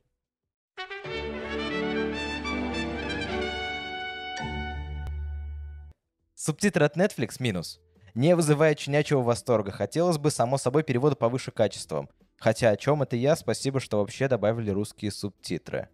Субтитры 6.35 6.85
от 6.85 6.97
Netflix 6.97 7.37
минус. 7.39 7.81
Не 8.15 8.37
вызывает 8.37 8.79
щенячьего 8.79 9.23
восторга. 9.23 9.73
Хотелось 9.73 10.19
бы, 10.19 10.31
само 10.31 10.59
собой, 10.59 10.85
перевода 10.85 11.17
повыше 11.17 11.51
качеством. 11.51 12.09
Хотя 12.39 12.71
о 12.71 12.77
чем 12.77 13.03
это 13.03 13.17
я, 13.17 13.35
спасибо, 13.37 13.81
что 13.81 13.99
вообще 13.99 14.29
добавили 14.29 14.71
русские 14.71 15.11
субтитры. 15.11 15.89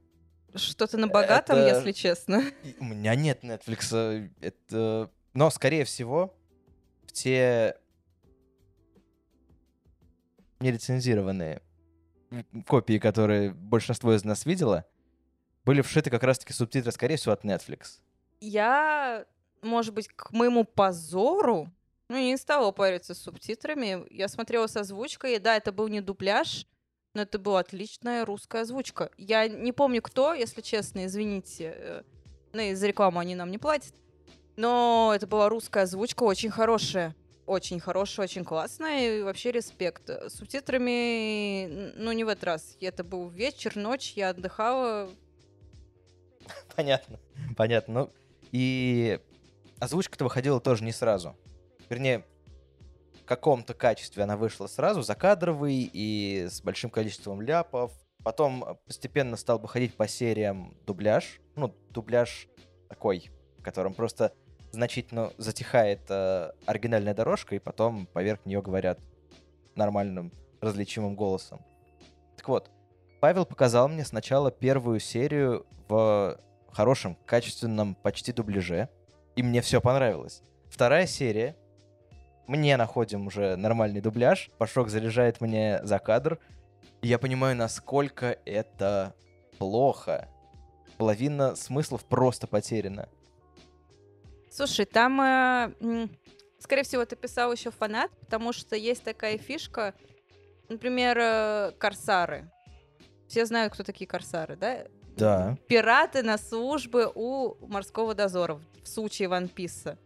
Что-то 0.54 0.98
на 0.98 1.06
богатом, 1.06 1.58
Это- 1.58 1.76
если 1.76 1.92
честно. 1.92 2.42
У 2.80 2.84
меня 2.84 3.14
нет 3.14 3.44
Netflix. 3.44 4.30
Это... 4.40 5.10
Но, 5.32 5.48
скорее 5.50 5.84
всего, 5.84 6.34
в 7.06 7.12
те 7.12 7.76
нерецензированные 10.60 11.62
копии, 12.66 12.98
которые 12.98 13.50
большинство 13.50 14.14
из 14.14 14.24
нас 14.24 14.46
видело, 14.46 14.84
были 15.64 15.82
вшиты 15.82 16.10
как 16.10 16.22
раз-таки 16.22 16.52
субтитры, 16.52 16.92
скорее 16.92 17.16
всего, 17.16 17.32
от 17.32 17.44
Netflix. 17.44 18.00
Я, 18.40 19.26
может 19.62 19.94
быть, 19.94 20.08
к 20.08 20.30
моему 20.32 20.64
позору, 20.64 21.68
ну, 22.08 22.16
не 22.18 22.36
стала 22.36 22.72
париться 22.72 23.14
с 23.14 23.18
субтитрами. 23.18 24.04
Я 24.10 24.28
смотрела 24.28 24.66
с 24.66 24.76
озвучкой, 24.76 25.36
и 25.36 25.38
да, 25.38 25.56
это 25.56 25.72
был 25.72 25.88
не 25.88 26.00
дубляж, 26.00 26.66
но 27.14 27.22
это 27.22 27.38
была 27.38 27.60
отличная 27.60 28.24
русская 28.24 28.62
озвучка. 28.62 29.10
Я 29.16 29.48
не 29.48 29.72
помню, 29.72 30.00
кто, 30.02 30.32
если 30.34 30.60
честно, 30.60 31.06
извините. 31.06 31.74
э, 31.76 32.02
Ну, 32.52 32.62
из 32.62 32.82
рекламы 32.82 33.20
они 33.20 33.34
нам 33.34 33.50
не 33.50 33.58
платят. 33.58 33.94
Но 34.56 35.12
это 35.14 35.26
была 35.26 35.48
русская 35.48 35.84
озвучка, 35.84 36.22
очень 36.24 36.50
хорошая. 36.50 37.14
Очень 37.50 37.80
хорошая, 37.80 38.26
очень 38.26 38.44
классная, 38.44 39.18
и 39.18 39.22
вообще 39.22 39.50
респект. 39.50 40.08
С 40.08 40.34
субтитрами, 40.34 41.92
ну, 41.96 42.12
не 42.12 42.22
в 42.22 42.28
этот 42.28 42.44
раз. 42.44 42.76
Это 42.80 43.02
был 43.02 43.28
вечер, 43.28 43.74
ночь, 43.74 44.12
я 44.14 44.28
отдыхала, 44.28 45.10
Понятно. 46.76 47.18
Понятно. 47.56 47.94
Ну, 47.94 48.10
и 48.52 49.20
озвучка-то 49.78 50.24
выходила 50.24 50.60
тоже 50.60 50.84
не 50.84 50.92
сразу. 50.92 51.36
Вернее, 51.88 52.24
в 53.22 53.24
каком-то 53.24 53.74
качестве 53.74 54.22
она 54.22 54.36
вышла 54.36 54.66
сразу, 54.66 55.02
закадровый 55.02 55.90
и 55.92 56.46
с 56.48 56.62
большим 56.62 56.90
количеством 56.90 57.40
ляпов. 57.40 57.92
Потом 58.22 58.64
э, 58.64 58.74
постепенно 58.86 59.36
стал 59.36 59.58
выходить 59.58 59.94
по 59.94 60.06
сериям 60.06 60.76
дубляж. 60.86 61.40
Ну, 61.56 61.74
дубляж 61.90 62.48
такой, 62.88 63.30
в 63.58 63.62
котором 63.62 63.94
просто 63.94 64.34
значительно 64.72 65.32
затихает 65.38 66.00
э, 66.08 66.52
оригинальная 66.66 67.14
дорожка, 67.14 67.54
и 67.54 67.58
потом 67.58 68.06
поверх 68.06 68.44
нее 68.46 68.62
говорят 68.62 68.98
нормальным, 69.74 70.32
различимым 70.60 71.14
голосом. 71.14 71.60
Так 72.36 72.48
вот, 72.48 72.70
Павел 73.20 73.44
показал 73.44 73.88
мне 73.88 74.04
сначала 74.04 74.50
первую 74.50 75.00
серию 75.00 75.66
в 75.88 76.38
хорошем, 76.72 77.16
качественном 77.26 77.94
почти 77.94 78.32
дубляже, 78.32 78.88
и 79.36 79.42
мне 79.42 79.60
все 79.60 79.80
понравилось. 79.80 80.42
Вторая 80.68 81.06
серия, 81.06 81.56
мне 82.46 82.76
находим 82.76 83.26
уже 83.26 83.56
нормальный 83.56 84.00
дубляж, 84.00 84.50
Пашок 84.58 84.88
заряжает 84.88 85.40
мне 85.40 85.80
за 85.82 85.98
кадр, 85.98 86.38
и 87.02 87.08
я 87.08 87.18
понимаю, 87.18 87.56
насколько 87.56 88.38
это 88.44 89.14
плохо. 89.58 90.28
Половина 90.96 91.56
смыслов 91.56 92.04
просто 92.04 92.46
потеряна. 92.46 93.08
Слушай, 94.50 94.84
там, 94.84 95.20
э, 95.20 96.08
скорее 96.58 96.82
всего, 96.82 97.04
ты 97.04 97.14
писал 97.16 97.52
еще 97.52 97.70
фанат, 97.70 98.10
потому 98.20 98.52
что 98.52 98.74
есть 98.76 99.04
такая 99.04 99.38
фишка, 99.38 99.94
например, 100.68 101.16
э, 101.18 101.72
корсары. 101.78 102.50
Все 103.28 103.46
знают, 103.46 103.72
кто 103.72 103.84
такие 103.84 104.08
корсары, 104.08 104.56
да? 104.56 104.86
Да. 105.16 105.56
Пираты 105.68 106.22
на 106.22 106.36
службе 106.36 107.06
у 107.14 107.54
морского 107.66 108.14
дозора 108.14 108.60
в 108.82 108.88
случае 108.88 109.28
Ван 109.28 109.48
Писа. 109.48 109.98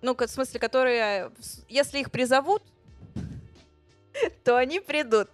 Ну, 0.00 0.16
в 0.16 0.26
смысле, 0.26 0.58
которые, 0.58 1.30
с- 1.38 1.64
если 1.68 2.00
их 2.00 2.10
призовут, 2.10 2.62
то 4.44 4.56
они 4.56 4.80
придут 4.80 5.28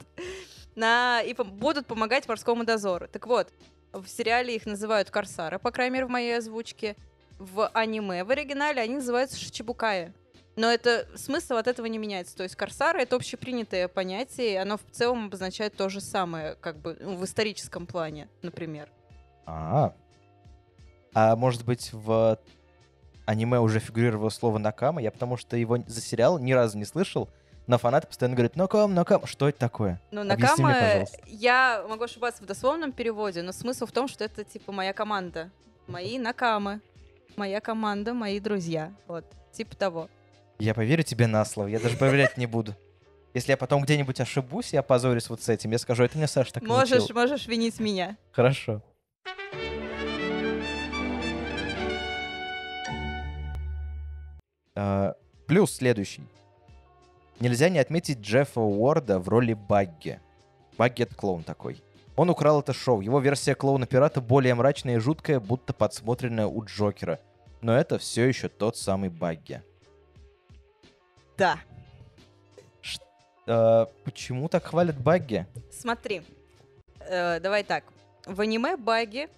на, 0.75 1.23
и 1.23 1.33
будут 1.33 1.87
помогать 1.87 2.29
морскому 2.29 2.65
дозору. 2.65 3.09
Так 3.09 3.27
вот, 3.27 3.51
в 3.93 4.07
сериале 4.07 4.55
их 4.57 4.67
называют 4.67 5.11
корсары, 5.11 5.59
по 5.59 5.71
крайней 5.71 5.95
мере, 5.95 6.07
в 6.07 6.11
моей 6.11 6.37
озвучке. 6.37 6.97
В 7.39 7.69
аниме, 7.69 8.25
в 8.25 8.31
оригинале, 8.31 8.83
они 8.83 8.97
называются 8.97 9.39
шичибукаи. 9.39 10.13
Но 10.57 10.69
это 10.69 11.07
смысл 11.15 11.55
от 11.55 11.69
этого 11.69 11.87
не 11.87 11.99
меняется. 11.99 12.37
То 12.37 12.43
есть 12.43 12.57
корсары— 12.57 13.01
это 13.03 13.15
общепринятое 13.15 13.87
понятие, 13.87 14.55
и 14.55 14.57
оно 14.57 14.77
в 14.77 14.83
целом 14.91 15.27
обозначает 15.27 15.77
то 15.77 15.89
же 15.89 16.01
самое, 16.01 16.57
как 16.61 16.79
бы 16.79 16.97
ну, 16.99 17.17
в 17.17 17.25
историческом 17.25 17.87
плане, 17.87 18.29
например. 18.43 18.89
А, 19.47 19.95
а 21.15 21.37
может 21.37 21.65
быть 21.65 21.93
в 21.93 22.41
аниме 23.25 23.61
уже 23.61 23.79
фигурировало 23.79 24.31
слово 24.31 24.59
Накама? 24.59 25.01
Я 25.01 25.13
потому 25.13 25.37
что 25.37 25.57
его 25.57 25.79
за 25.87 26.01
сериал 26.01 26.41
ни 26.41 26.51
разу 26.51 26.77
не 26.77 26.85
слышал, 26.85 27.29
но 27.69 27.79
фанаты 27.79 28.09
постоянно 28.09 28.35
говорят 28.35 28.57
«Накам, 28.57 28.95
Накам». 28.95 29.27
Что 29.27 29.49
это 29.49 29.59
такое? 29.59 30.01
Ну, 30.11 30.25
мне, 30.25 30.35
Накама, 30.35 30.75
пожалуйста. 30.75 31.19
я 31.27 31.85
могу 31.89 32.03
ошибаться 32.03 32.43
в 32.43 32.47
дословном 32.47 32.93
переводе, 32.93 33.43
но 33.43 33.53
смысл 33.53 33.87
в 33.87 33.93
том, 33.93 34.09
что 34.09 34.25
это 34.25 34.43
типа 34.43 34.73
моя 34.73 34.93
команда. 34.93 35.51
Мои 35.87 36.19
Накамы. 36.19 36.81
Моя 37.39 37.61
команда, 37.61 38.15
мои 38.15 38.41
друзья. 38.41 38.93
Вот, 39.07 39.25
типа 39.53 39.77
того. 39.77 40.09
Я 40.59 40.75
поверю 40.75 41.05
тебе 41.05 41.29
на 41.29 41.45
слово, 41.45 41.69
я 41.69 41.79
даже 41.79 41.97
проверять 41.97 42.37
не 42.37 42.47
буду. 42.47 42.75
Если 43.33 43.53
я 43.53 43.57
потом 43.57 43.85
где-нибудь 43.85 44.19
ошибусь, 44.19 44.73
я 44.73 44.83
позорюсь 44.83 45.31
вот 45.31 45.41
с 45.41 45.49
этим, 45.49 45.71
я 45.71 45.79
скажу, 45.79 46.03
это 46.03 46.19
мне 46.19 46.27
Саша 46.27 46.55
так 46.55 46.65
Можешь, 46.65 46.99
научил». 46.99 47.15
можешь 47.15 47.47
винить 47.47 47.79
меня. 47.79 48.17
Хорошо. 48.33 48.83
А, 54.75 55.15
Плюс 55.47 55.77
следующий. 55.77 56.25
Нельзя 57.39 57.69
не 57.69 57.79
отметить 57.79 58.19
Джеффа 58.19 58.61
Уорда 58.61 59.21
в 59.21 59.29
роли 59.29 59.53
Багги. 59.53 60.19
Багги— 60.77 61.03
это 61.05 61.15
клоун 61.15 61.45
такой. 61.45 61.81
Он 62.17 62.31
украл 62.31 62.59
это 62.59 62.73
шоу. 62.73 63.01
Его 63.01 63.21
версия 63.21 63.55
клоуна-пирата 63.55 64.21
более 64.21 64.57
мрачная 64.57 64.97
и 64.97 64.99
жуткая, 64.99 65.39
будто 65.39 65.73
подсмотренная 65.73 66.49
у 66.49 66.65
Джокера. 66.65 67.21
Но 67.61 67.77
это 67.77 67.99
все 67.99 68.27
еще 68.27 68.49
тот 68.49 68.77
самый 68.77 69.11
Багги. 69.11 69.63
Да. 71.37 71.59
А, 73.47 73.87
почему 74.05 74.49
так 74.49 74.67
хвалят 74.67 74.99
Багги? 74.99 75.47
Смотри, 75.71 76.23
э, 77.01 77.41
давай 77.41 77.65
так. 77.65 77.85
В 78.27 78.41
аниме 78.41 78.77
баги 78.77 79.29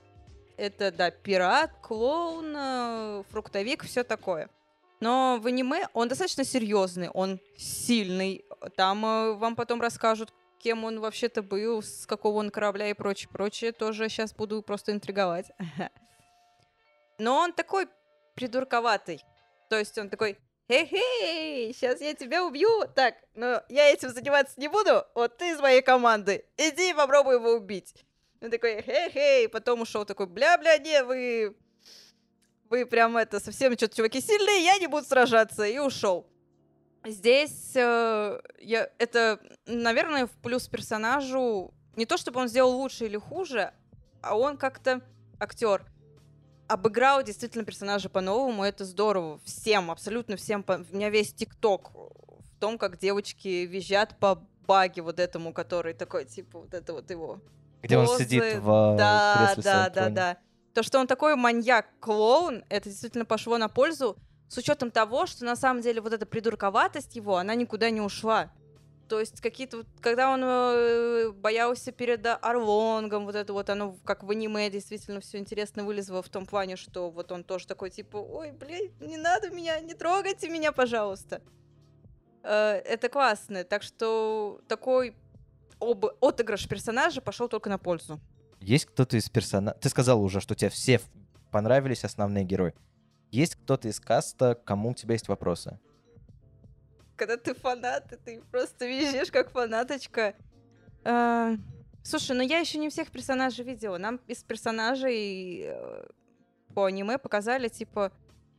это, 0.57 0.91
да, 0.91 1.11
пират, 1.11 1.71
клоун, 1.81 2.55
э, 2.57 3.23
фруктовик, 3.31 3.85
все 3.85 4.03
такое. 4.03 4.49
Но 4.99 5.39
в 5.41 5.47
аниме 5.47 5.87
он 5.95 6.09
достаточно 6.09 6.45
серьезный, 6.45 7.09
он 7.09 7.41
сильный. 7.57 8.45
Там 8.77 9.07
э, 9.07 9.33
вам 9.35 9.55
потом 9.55 9.81
расскажут, 9.81 10.33
кем 10.59 10.85
он 10.85 11.01
вообще-то 11.01 11.43
был, 11.43 11.83
с 11.83 12.05
какого 12.05 12.39
он 12.39 12.51
корабля 12.51 12.89
и 12.89 12.95
прочее, 12.95 13.31
прочее. 13.33 13.73
Тоже 13.73 14.09
сейчас 14.09 14.35
буду 14.35 14.61
просто 14.61 14.93
интриговать. 14.93 15.51
Но 17.19 17.37
он 17.37 17.53
такой 17.53 17.87
придурковатый. 18.41 19.23
То 19.69 19.79
есть 19.79 19.97
он 19.99 20.09
такой, 20.09 20.39
Хей-хей, 20.69 21.75
сейчас 21.75 22.01
я 22.01 22.15
тебя 22.15 22.45
убью. 22.45 22.69
Так, 22.95 23.15
но 23.35 23.63
я 23.69 23.91
этим 23.91 24.11
заниматься 24.11 24.55
не 24.57 24.69
буду. 24.69 25.05
Вот 25.15 25.37
ты 25.37 25.51
из 25.51 25.61
моей 25.61 25.83
команды. 25.83 26.45
Иди 26.57 26.95
попробуй 26.95 27.35
его 27.35 27.55
убить. 27.55 27.93
Он 28.41 28.51
такой, 28.51 28.81
хей-хей, 28.81 29.49
потом 29.49 29.81
ушел 29.81 30.05
такой, 30.05 30.27
бля-бля, 30.27 30.79
не, 30.79 31.03
вы... 31.03 31.57
Вы 32.71 32.87
прям 32.87 33.17
это, 33.17 33.41
совсем 33.41 33.73
что-то, 33.73 33.97
чуваки, 33.97 34.21
сильные, 34.21 34.65
я 34.65 34.79
не 34.79 34.87
буду 34.87 35.05
сражаться. 35.05 35.65
И 35.65 35.79
ушел. 35.79 36.29
Здесь 37.05 37.73
э, 37.75 38.41
я, 38.61 38.91
это, 38.99 39.41
наверное, 39.67 40.29
в 40.29 40.33
плюс 40.41 40.69
персонажу. 40.69 41.75
Не 41.97 42.07
то, 42.07 42.17
чтобы 42.17 42.39
он 42.41 42.47
сделал 42.47 42.71
лучше 42.71 43.07
или 43.07 43.17
хуже, 43.17 43.75
а 44.23 44.39
он 44.39 44.57
как-то 44.57 45.01
актер 45.41 45.85
обыграл 46.71 47.23
действительно 47.23 47.65
персонажа 47.65 48.09
по-новому, 48.09 48.65
это 48.65 48.85
здорово. 48.85 49.41
Всем, 49.45 49.91
абсолютно 49.91 50.37
всем. 50.37 50.63
по- 50.63 50.85
У 50.91 50.97
меня 50.97 51.11
весь 51.11 51.33
ТикТок 51.33 51.91
в 51.95 52.61
том, 52.61 52.79
как 52.79 52.99
девочки 52.99 53.67
визжат 53.67 54.19
по 54.19 54.43
баге 54.67 55.03
вот 55.03 55.19
этому, 55.19 55.53
который 55.53 55.95
такой, 55.95 56.25
типа, 56.25 56.61
вот 56.61 56.75
это 56.75 56.93
вот 56.93 57.11
его. 57.11 57.41
Где 57.83 57.97
он 57.99 58.07
Позы, 58.07 58.25
сидит 58.25 58.59
в 58.59 58.97
Да, 58.97 59.47
кресле 59.55 59.63
да, 59.63 59.85
да, 59.85 59.91
троне. 59.91 60.15
да. 60.15 60.37
То, 60.75 60.83
что 60.83 60.99
он 61.01 61.07
такой 61.07 61.35
маньяк-клоун, 61.35 62.65
это 62.69 62.89
действительно 62.89 63.25
пошло 63.25 63.59
на 63.59 63.69
пользу, 63.69 64.17
с 64.49 64.57
учетом 64.59 64.91
того, 64.91 65.27
что 65.27 65.45
на 65.45 65.57
самом 65.57 65.81
деле 65.83 66.01
вот 66.01 66.13
эта 66.13 66.27
придурковатость 66.27 67.17
его, 67.17 67.37
она 67.37 67.55
никуда 67.55 67.91
не 67.91 68.01
ушла. 68.01 68.51
То 69.11 69.19
есть 69.19 69.41
какие-то, 69.41 69.79
вот, 69.79 69.87
когда 70.01 70.31
он 70.31 70.41
э, 70.45 71.33
боялся 71.33 71.91
перед 71.91 72.25
Орлонгом, 72.25 73.25
вот 73.25 73.35
это 73.35 73.53
вот 73.53 73.69
оно, 73.69 73.97
как 74.05 74.23
в 74.23 74.31
аниме, 74.31 74.71
действительно 74.71 75.19
все 75.19 75.39
интересно 75.39 75.83
вылезло 75.83 76.23
в 76.23 76.29
том 76.29 76.47
плане, 76.47 76.77
что 76.77 77.11
вот 77.11 77.33
он 77.33 77.43
тоже 77.43 77.67
такой, 77.67 77.91
типа, 77.91 78.19
ой, 78.19 78.53
блядь, 78.53 79.01
не 79.01 79.17
надо 79.17 79.51
меня, 79.51 79.81
не 79.81 79.95
трогайте 79.95 80.49
меня, 80.49 80.71
пожалуйста. 80.71 81.43
Э, 82.45 82.75
это 82.85 83.09
классно, 83.09 83.65
так 83.65 83.83
что 83.83 84.61
такой 84.69 85.17
об... 85.81 86.05
отыгрыш 86.21 86.69
персонажа 86.69 87.21
пошел 87.21 87.49
только 87.49 87.69
на 87.69 87.79
пользу. 87.79 88.21
Есть 88.61 88.85
кто-то 88.85 89.17
из 89.17 89.29
персонажей... 89.29 89.81
Ты 89.81 89.89
сказал 89.89 90.23
уже, 90.23 90.41
что 90.41 90.55
тебе 90.55 90.71
все 90.71 91.01
понравились 91.51 92.05
основные 92.05 92.45
герои. 92.45 92.75
Есть 93.33 93.57
кто-то 93.57 93.89
из 93.89 93.99
каста, 93.99 94.55
кому 94.55 94.91
у 94.91 94.95
тебя 94.95 95.15
есть 95.15 95.27
вопросы? 95.27 95.81
Когда 97.21 97.37
ты 97.37 97.53
фанат, 97.53 98.11
и 98.15 98.17
ты 98.17 98.43
просто 98.51 98.87
визжишь 98.87 99.31
как 99.31 99.51
фанаточка. 99.51 100.35
А, 101.05 101.53
Слушай, 102.03 102.35
ну 102.35 102.43
я 102.43 102.61
еще 102.61 102.79
не 102.79 102.89
всех 102.89 103.11
персонажей 103.11 103.63
видела. 103.63 103.99
Нам 103.99 104.21
из 104.27 104.43
персонажей 104.43 105.65
э, 105.67 106.05
по 106.75 106.87
аниме 106.87 107.19
показали, 107.19 107.69
типа, 107.69 108.11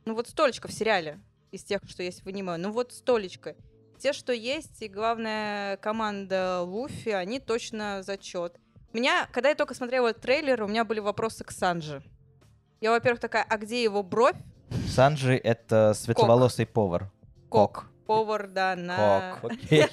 ну 0.04 0.14
вот 0.14 0.28
столечко 0.28 0.68
в 0.68 0.72
сериале 0.72 1.18
из 1.50 1.64
тех, 1.64 1.80
что 1.88 2.04
есть 2.04 2.24
в 2.24 2.28
аниме. 2.28 2.56
Ну 2.56 2.70
вот 2.70 2.92
столечко. 2.92 3.56
Те, 3.98 4.12
что 4.12 4.32
есть, 4.32 4.80
и 4.80 4.86
главная 4.86 5.76
команда 5.78 6.60
Луфи, 6.60 7.08
они 7.08 7.40
точно 7.40 8.04
зачет. 8.04 8.60
Меня, 8.92 9.28
когда 9.32 9.48
я 9.48 9.56
только 9.56 9.74
смотрела 9.74 10.12
трейлер, 10.12 10.62
у 10.62 10.68
меня 10.68 10.84
были 10.84 11.00
вопросы 11.00 11.42
к 11.42 11.50
Санджи. 11.50 12.00
Я, 12.80 12.92
во-первых, 12.92 13.20
такая, 13.20 13.44
а 13.48 13.58
где 13.58 13.82
его 13.82 14.04
бровь? 14.04 14.36
Санджи— 14.86 15.34
это 15.42 15.94
светловолосый 15.96 16.66
повар. 16.66 17.10
Кок. 17.48 17.91
Повар, 18.06 18.48
да, 18.48 18.76
на... 18.76 19.38
Кок, 19.40 19.52
окей. 19.52 19.86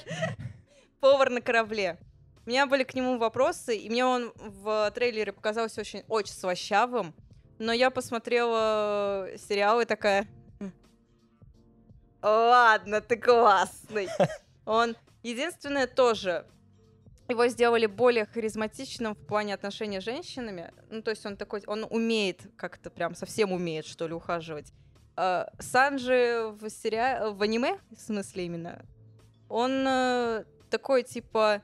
повар 1.00 1.30
на 1.30 1.42
корабле. 1.42 1.98
У 2.46 2.50
меня 2.50 2.66
были 2.66 2.84
к 2.84 2.94
нему 2.96 3.18
вопросы, 3.18 3.78
и 3.78 3.90
мне 3.90 4.06
он 4.06 4.34
в 4.36 4.92
трейлере 4.92 5.32
показался 5.32 5.82
очень, 5.82 6.04
очень 6.08 6.34
слащавым. 6.34 7.14
Но 7.60 7.74
я 7.74 7.90
посмотрела 7.90 9.30
сериал 9.38 9.82
и 9.82 9.86
такая... 9.86 10.28
«Хм, 10.60 10.72
Ладно, 12.22 13.02
ты 13.02 13.18
классный. 13.18 14.08
Он 14.66 14.96
единственное 15.24 15.88
тоже 15.88 16.46
его 17.30 17.48
сделали 17.48 17.86
более 17.86 18.26
харизматичным 18.26 19.14
в 19.14 19.26
плане 19.26 19.54
отношений 19.54 20.02
с 20.02 20.04
женщинами. 20.04 20.72
Ну, 20.90 21.02
то 21.02 21.12
есть 21.12 21.26
он 21.26 21.38
такой, 21.38 21.62
он 21.68 21.86
умеет 21.90 22.42
как-то 22.58 22.90
прям 22.90 23.14
совсем 23.14 23.52
умеет, 23.52 23.86
что 23.86 24.08
ли, 24.08 24.14
ухаживать. 24.14 24.74
А, 25.22 25.52
Санджи 25.60 26.50
в 26.62 26.70
сериале, 26.70 27.32
в 27.32 27.42
аниме, 27.42 27.78
в 27.92 28.00
смысле 28.00 28.46
именно, 28.46 28.86
он 29.50 29.86
э, 29.86 30.46
такой 30.70 31.04
типа, 31.04 31.62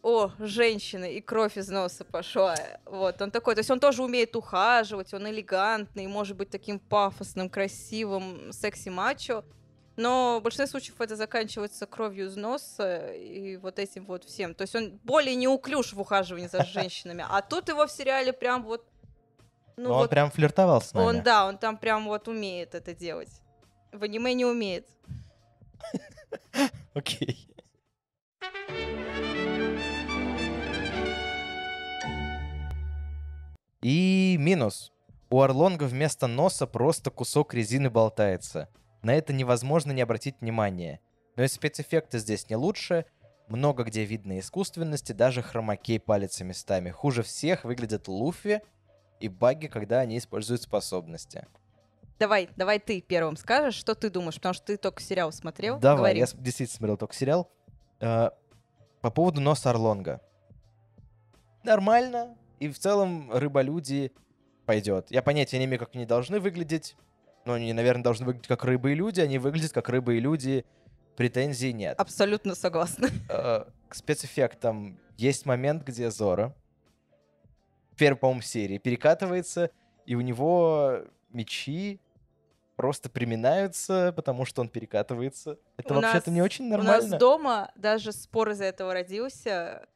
о, 0.00 0.30
женщина, 0.38 1.04
и 1.04 1.20
кровь 1.20 1.58
из 1.58 1.68
носа 1.68 2.06
пошла. 2.06 2.56
Вот, 2.86 3.20
он 3.20 3.30
такой, 3.30 3.54
то 3.54 3.58
есть 3.58 3.70
он 3.70 3.80
тоже 3.80 4.02
умеет 4.02 4.34
ухаживать, 4.34 5.12
он 5.12 5.28
элегантный, 5.28 6.06
может 6.06 6.38
быть 6.38 6.48
таким 6.48 6.78
пафосным, 6.78 7.50
красивым, 7.50 8.50
секси-мачо. 8.50 9.44
но 9.96 10.38
в 10.40 10.42
большинстве 10.42 10.66
случаев 10.66 10.98
это 11.02 11.16
заканчивается 11.16 11.84
кровью 11.84 12.28
из 12.28 12.36
носа 12.36 13.12
и 13.12 13.58
вот 13.58 13.78
этим 13.78 14.06
вот 14.06 14.24
всем. 14.24 14.54
То 14.54 14.62
есть 14.62 14.74
он 14.74 14.98
более 15.04 15.34
неуклюж 15.34 15.92
в 15.92 16.00
ухаживании 16.00 16.48
за 16.48 16.64
женщинами, 16.72 17.26
а 17.28 17.42
тут 17.42 17.68
его 17.68 17.86
в 17.86 17.92
сериале 17.92 18.32
прям 18.32 18.62
вот... 18.62 18.86
Ну, 19.82 19.92
он 19.92 19.98
вот, 20.00 20.10
прям 20.10 20.30
флиртовал 20.30 20.82
с 20.82 20.92
нами. 20.92 21.06
Он, 21.06 21.22
да, 21.22 21.46
он 21.46 21.56
там 21.56 21.78
прям 21.78 22.04
вот 22.04 22.28
умеет 22.28 22.74
это 22.74 22.94
делать. 22.94 23.40
В 23.92 24.02
аниме 24.02 24.34
не 24.34 24.44
умеет. 24.44 24.86
Окей. 26.94 27.48
И 33.80 34.36
минус. 34.38 34.92
У 35.30 35.40
Орлонга 35.40 35.84
вместо 35.84 36.26
носа 36.26 36.66
просто 36.66 37.10
кусок 37.10 37.54
резины 37.54 37.88
болтается. 37.88 38.68
На 39.00 39.14
это 39.14 39.32
невозможно 39.32 39.92
не 39.92 40.02
обратить 40.02 40.42
внимания. 40.42 41.00
Но 41.36 41.44
и 41.44 41.48
спецэффекты 41.48 42.18
здесь 42.18 42.50
не 42.50 42.56
лучше. 42.56 43.06
Много 43.48 43.84
где 43.84 44.04
видно 44.04 44.40
искусственности, 44.40 45.12
даже 45.12 45.40
хромакей 45.40 45.98
палится 45.98 46.44
местами. 46.44 46.90
Хуже 46.90 47.22
всех 47.22 47.64
выглядят 47.64 48.08
Луфи 48.08 48.60
и 49.20 49.28
баги, 49.28 49.66
когда 49.66 50.00
они 50.00 50.18
используют 50.18 50.62
способности. 50.62 51.46
Давай, 52.18 52.50
давай 52.56 52.78
ты 52.78 53.00
первым 53.00 53.36
скажешь, 53.36 53.74
что 53.74 53.94
ты 53.94 54.10
думаешь, 54.10 54.34
потому 54.34 54.54
что 54.54 54.66
ты 54.66 54.76
только 54.76 55.00
сериал 55.00 55.32
смотрел. 55.32 55.78
Давай, 55.78 56.14
Говори. 56.14 56.18
я 56.20 56.26
действительно 56.26 56.76
смотрел 56.76 56.96
только 56.96 57.14
сериал. 57.14 57.50
Э, 58.00 58.30
по 59.00 59.10
поводу 59.10 59.40
носа 59.40 59.70
Орлонга. 59.70 60.20
Нормально. 61.64 62.36
И 62.58 62.68
в 62.68 62.78
целом 62.78 63.30
рыболюди 63.32 64.12
пойдет. 64.66 65.10
Я 65.10 65.22
понятия 65.22 65.58
не 65.58 65.64
имею, 65.64 65.78
как 65.78 65.94
они 65.94 66.04
должны 66.04 66.40
выглядеть. 66.40 66.96
Но 67.46 67.54
они, 67.54 67.72
наверное, 67.72 68.04
должны 68.04 68.26
выглядеть 68.26 68.48
как 68.48 68.64
рыбы 68.64 68.92
и 68.92 68.94
люди. 68.94 69.20
Они 69.20 69.38
выглядят 69.38 69.72
как 69.72 69.88
рыбы 69.88 70.16
и 70.18 70.20
люди. 70.20 70.66
Претензий 71.16 71.72
нет. 71.72 71.98
Абсолютно 71.98 72.54
согласна. 72.54 73.08
Э, 73.30 73.64
к 73.88 73.94
спецэффектам 73.94 74.98
есть 75.16 75.46
момент, 75.46 75.84
где 75.84 76.10
Зора 76.10 76.54
первой, 78.00 78.16
по-моему, 78.16 78.40
серии 78.40 78.78
перекатывается, 78.78 79.70
и 80.06 80.14
у 80.14 80.22
него 80.22 81.04
мечи 81.28 82.00
просто 82.76 83.10
приминаются, 83.10 84.14
потому 84.16 84.46
что 84.46 84.62
он 84.62 84.70
перекатывается. 84.70 85.58
Это 85.76 85.92
вообще-то 85.92 86.30
не 86.30 86.40
очень 86.40 86.66
нормально. 86.66 87.08
У 87.08 87.10
нас 87.10 87.20
дома 87.20 87.70
даже 87.76 88.12
спор 88.12 88.48
из-за 88.50 88.64
этого 88.64 88.94
родился. 88.94 89.86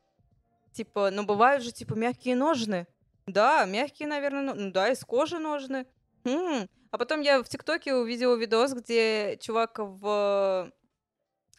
Типа, 0.72 1.10
ну 1.10 1.24
бывают 1.24 1.64
же, 1.64 1.72
типа, 1.72 1.94
мягкие 1.94 2.36
ножны. 2.36 2.86
Да, 3.26 3.64
мягкие, 3.64 4.06
наверное, 4.06 4.52
ну 4.52 4.70
да, 4.70 4.90
из 4.90 5.02
кожи 5.02 5.38
ножны. 5.38 5.86
М-м. 6.24 6.68
А 6.90 6.98
потом 6.98 7.22
я 7.22 7.42
в 7.42 7.48
ТикТоке 7.48 7.94
увидела 7.94 8.36
видос, 8.36 8.74
где 8.74 9.38
чувак 9.40 9.78
в... 9.78 10.70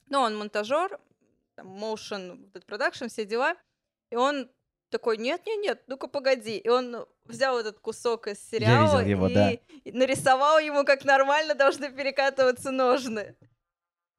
Ну, 0.09 0.19
он 0.19 0.37
монтажер, 0.37 0.99
motion, 1.57 2.51
production, 2.67 3.07
все 3.07 3.25
дела. 3.25 3.55
И 4.11 4.15
он 4.15 4.47
такой, 4.89 5.17
нет-нет-нет, 5.17 5.83
ну-ка 5.87 6.07
погоди. 6.07 6.57
И 6.57 6.69
он 6.69 7.05
взял 7.25 7.57
этот 7.57 7.79
кусок 7.79 8.27
из 8.27 8.39
сериала 8.49 8.99
его, 8.99 9.27
и 9.27 9.33
да. 9.33 9.51
нарисовал 9.85 10.59
ему, 10.59 10.85
как 10.85 11.05
нормально 11.05 11.55
должны 11.55 11.91
перекатываться 11.91 12.71
ножны. 12.71 13.35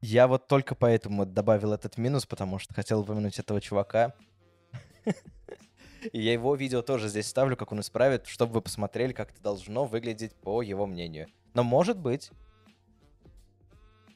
Я 0.01 0.29
вот 0.29 0.47
только 0.47 0.75
поэтому 0.75 1.25
добавил 1.27 1.73
этот 1.73 1.97
минус, 1.99 2.27
потому 2.27 2.59
что 2.59 2.75
хотел 2.75 3.01
упомянуть 3.01 3.39
этого 3.39 3.61
чувака. 3.61 4.15
И 6.13 6.21
я 6.21 6.33
его 6.33 6.55
видео 6.55 6.83
тоже 6.83 7.09
здесь 7.09 7.27
ставлю, 7.27 7.57
как 7.57 7.73
он 7.73 7.81
исправит, 7.81 8.27
чтобы 8.27 8.55
вы 8.55 8.61
посмотрели, 8.61 9.13
как 9.13 9.31
это 9.33 9.43
должно 9.43 9.85
выглядеть 9.85 10.35
по 10.35 10.63
его 10.63 10.87
мнению. 10.87 11.27
Но 11.55 11.65
может 11.65 11.99
быть, 11.99 12.31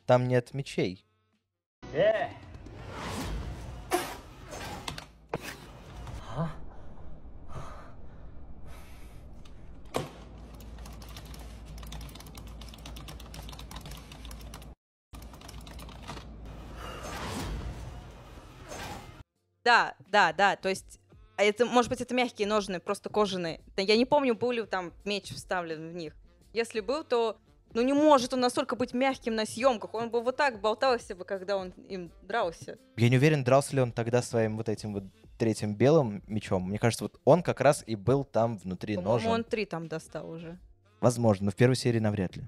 там 0.06 0.28
нет 0.28 0.54
мечей. 0.54 1.04
Yeah. 1.92 2.28
Да, 19.70 19.94
да, 20.10 20.32
да, 20.32 20.56
то 20.56 20.68
есть 20.68 20.98
а 21.36 21.44
это, 21.44 21.64
может 21.64 21.88
быть, 21.90 22.00
это 22.00 22.12
мягкие 22.12 22.48
ножны, 22.48 22.80
просто 22.80 23.08
кожаные. 23.08 23.60
Я 23.76 23.96
не 23.96 24.04
помню, 24.04 24.34
был 24.34 24.50
ли 24.50 24.62
там 24.64 24.92
меч 25.04 25.30
вставлен 25.30 25.88
в 25.88 25.94
них. 25.94 26.16
Если 26.52 26.80
был, 26.80 27.04
то 27.04 27.38
ну 27.72 27.80
не 27.80 27.92
может 27.92 28.34
он 28.34 28.40
настолько 28.40 28.74
быть 28.74 28.94
мягким 28.94 29.36
на 29.36 29.46
съемках. 29.46 29.94
Он 29.94 30.10
бы 30.10 30.22
вот 30.22 30.36
так 30.36 30.60
болтался 30.60 31.14
бы, 31.14 31.24
когда 31.24 31.56
он 31.56 31.68
им 31.88 32.10
дрался. 32.22 32.78
Я 32.96 33.08
не 33.08 33.16
уверен, 33.16 33.44
дрался 33.44 33.76
ли 33.76 33.80
он 33.80 33.92
тогда 33.92 34.22
своим 34.22 34.56
вот 34.56 34.68
этим 34.68 34.92
вот 34.92 35.04
третьим 35.38 35.76
белым 35.76 36.24
мечом. 36.26 36.68
Мне 36.68 36.80
кажется, 36.80 37.04
вот 37.04 37.20
он 37.24 37.44
как 37.44 37.60
раз 37.60 37.84
и 37.86 37.94
был 37.94 38.24
там 38.24 38.58
внутри 38.58 38.96
по 38.96 39.02
ножен. 39.02 39.30
он 39.30 39.44
три 39.44 39.66
там 39.66 39.86
достал 39.86 40.28
уже. 40.28 40.58
Возможно, 41.00 41.44
но 41.46 41.50
в 41.52 41.54
первой 41.54 41.76
серии 41.76 42.00
навряд 42.00 42.36
ли. 42.36 42.42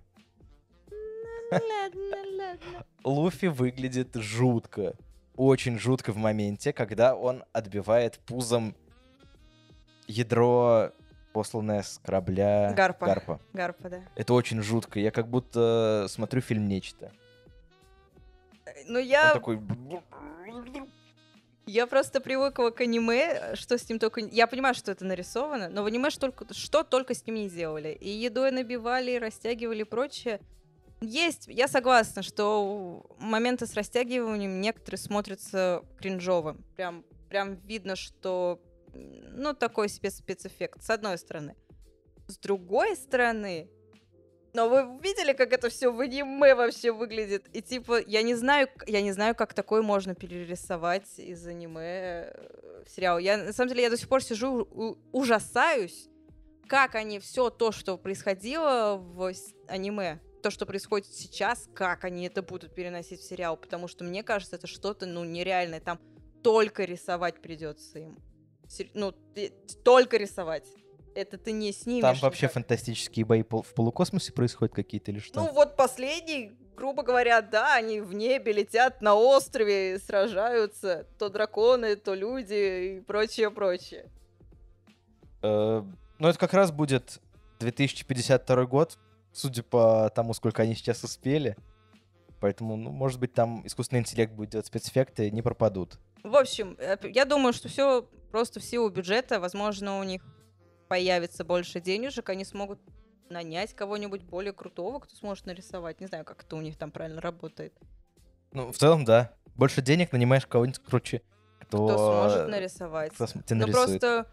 Луфи 3.04 3.46
выглядит 3.46 4.16
жутко 4.16 4.96
очень 5.36 5.78
жутко 5.78 6.12
в 6.12 6.16
моменте, 6.16 6.72
когда 6.72 7.14
он 7.14 7.44
отбивает 7.52 8.18
пузом 8.20 8.74
ядро, 10.06 10.92
посланное 11.32 11.82
с 11.82 12.00
корабля 12.04 12.72
Гарпа. 12.76 13.06
Гарпа. 13.06 13.40
Гарпа, 13.52 13.88
да. 13.88 14.02
Это 14.16 14.34
очень 14.34 14.60
жутко. 14.62 15.00
Я 15.00 15.10
как 15.10 15.28
будто 15.28 16.06
смотрю 16.08 16.40
фильм 16.40 16.68
«Нечто». 16.68 17.12
Ну, 18.86 18.98
я... 18.98 19.28
Он 19.28 19.32
такой... 19.34 19.60
Я 21.64 21.86
просто 21.86 22.20
привыкла 22.20 22.70
к 22.70 22.80
аниме, 22.80 23.54
что 23.54 23.78
с 23.78 23.88
ним 23.88 23.98
только... 24.00 24.20
Я 24.20 24.46
понимаю, 24.48 24.74
что 24.74 24.90
это 24.90 25.04
нарисовано, 25.04 25.68
но 25.68 25.82
в 25.82 25.86
аниме 25.86 26.10
что 26.10 26.22
только, 26.22 26.52
что 26.52 26.82
только 26.82 27.14
с 27.14 27.24
ним 27.24 27.36
не 27.36 27.48
сделали. 27.48 27.90
И 27.90 28.08
едой 28.08 28.50
набивали, 28.50 29.16
растягивали 29.16 29.82
и 29.82 29.84
прочее. 29.84 30.40
Есть, 31.02 31.48
я 31.48 31.68
согласна, 31.68 32.22
что 32.22 33.04
моменты 33.18 33.66
с 33.66 33.74
растягиванием 33.74 34.60
некоторые 34.60 34.98
смотрятся 34.98 35.82
кринжовым. 35.98 36.64
Прям, 36.76 37.04
прям 37.28 37.56
видно, 37.66 37.96
что 37.96 38.60
ну, 38.94 39.52
такой 39.54 39.88
себе 39.88 40.10
спецэффект, 40.10 40.82
с 40.82 40.90
одной 40.90 41.18
стороны. 41.18 41.56
С 42.28 42.38
другой 42.38 42.96
стороны, 42.96 43.68
но 44.54 44.68
вы 44.68 44.98
видели, 45.02 45.32
как 45.32 45.52
это 45.52 45.70
все 45.70 45.90
в 45.90 46.00
аниме 46.00 46.54
вообще 46.54 46.92
выглядит? 46.92 47.48
И 47.54 47.62
типа, 47.62 48.00
я 48.06 48.22
не 48.22 48.34
знаю, 48.34 48.68
я 48.86 49.00
не 49.00 49.12
знаю, 49.12 49.34
как 49.34 49.54
такое 49.54 49.82
можно 49.82 50.14
перерисовать 50.14 51.18
из 51.18 51.46
аниме 51.46 52.32
э, 52.34 52.82
в 52.84 52.90
сериал. 52.90 53.18
Я, 53.18 53.38
на 53.38 53.52
самом 53.52 53.70
деле, 53.70 53.84
я 53.84 53.90
до 53.90 53.96
сих 53.96 54.08
пор 54.08 54.22
сижу, 54.22 54.68
ужасаюсь, 55.10 56.08
как 56.68 56.94
они 56.94 57.18
все 57.18 57.48
то, 57.48 57.72
что 57.72 57.96
происходило 57.96 58.96
в 58.96 59.32
аниме, 59.68 60.20
то, 60.42 60.50
что 60.50 60.66
происходит 60.66 61.06
сейчас, 61.06 61.68
как 61.74 62.04
они 62.04 62.26
это 62.26 62.42
будут 62.42 62.74
переносить 62.74 63.20
в 63.20 63.24
сериал, 63.24 63.56
потому 63.56 63.88
что 63.88 64.04
мне 64.04 64.22
кажется, 64.22 64.56
это 64.56 64.66
что-то, 64.66 65.06
ну, 65.06 65.24
нереальное. 65.24 65.80
Там 65.80 65.98
только 66.42 66.84
рисовать 66.84 67.40
придется 67.40 68.00
им. 68.00 68.18
Ну, 68.94 69.14
только 69.84 70.16
рисовать. 70.16 70.66
Это 71.14 71.38
ты 71.38 71.52
не 71.52 71.72
снимешь. 71.72 72.02
Там 72.02 72.16
вообще 72.20 72.46
никак. 72.46 72.54
фантастические 72.54 73.24
бои 73.24 73.42
в 73.42 73.74
полукосмосе 73.74 74.32
происходят 74.32 74.74
какие-то 74.74 75.10
или 75.10 75.18
что? 75.18 75.40
Ну, 75.40 75.52
вот 75.52 75.76
последний, 75.76 76.52
грубо 76.74 77.02
говоря, 77.02 77.42
да, 77.42 77.74
они 77.74 78.00
в 78.00 78.14
небе 78.14 78.52
летят 78.52 79.02
на 79.02 79.14
острове, 79.14 79.98
сражаются. 79.98 81.06
То 81.18 81.28
драконы, 81.28 81.96
то 81.96 82.14
люди 82.14 82.96
и 82.96 83.00
прочее, 83.00 83.50
прочее. 83.50 84.10
Э, 85.42 85.82
ну, 86.18 86.28
это 86.28 86.38
как 86.38 86.54
раз 86.54 86.72
будет 86.72 87.20
2052 87.60 88.64
год, 88.66 88.98
судя 89.32 89.62
по 89.62 90.10
тому, 90.14 90.34
сколько 90.34 90.62
они 90.62 90.74
сейчас 90.74 91.02
успели. 91.04 91.56
Поэтому, 92.40 92.76
ну, 92.76 92.90
может 92.90 93.20
быть, 93.20 93.32
там 93.32 93.64
искусственный 93.66 94.00
интеллект 94.00 94.32
будет 94.32 94.50
делать 94.50 94.66
спецэффекты, 94.66 95.30
не 95.30 95.42
пропадут. 95.42 95.98
В 96.24 96.36
общем, 96.36 96.76
э, 96.78 96.96
я 97.04 97.24
думаю, 97.24 97.52
что 97.52 97.68
все 97.68 98.02
просто 98.30 98.60
в 98.60 98.64
силу 98.64 98.88
бюджета. 98.90 99.38
Возможно, 99.38 100.00
у 100.00 100.02
них 100.02 100.22
появится 100.88 101.44
больше 101.44 101.80
денежек, 101.80 102.28
они 102.28 102.44
смогут 102.44 102.80
нанять 103.28 103.74
кого-нибудь 103.74 104.22
более 104.22 104.52
крутого, 104.52 104.98
кто 104.98 105.14
сможет 105.16 105.46
нарисовать. 105.46 106.00
Не 106.00 106.06
знаю, 106.06 106.24
как 106.24 106.42
это 106.42 106.56
у 106.56 106.60
них 106.60 106.76
там 106.76 106.90
правильно 106.90 107.20
работает. 107.20 107.72
Ну, 108.52 108.72
в 108.72 108.76
целом, 108.76 109.04
да. 109.04 109.32
Больше 109.54 109.80
денег 109.80 110.12
нанимаешь 110.12 110.46
кого-нибудь 110.46 110.80
круче, 110.80 111.22
кто... 111.60 111.86
Кто 111.86 111.96
сможет 111.96 112.48
нарисовать. 112.48 113.12
Кто 113.14 113.26
Но 113.54 113.66
просто 113.68 114.26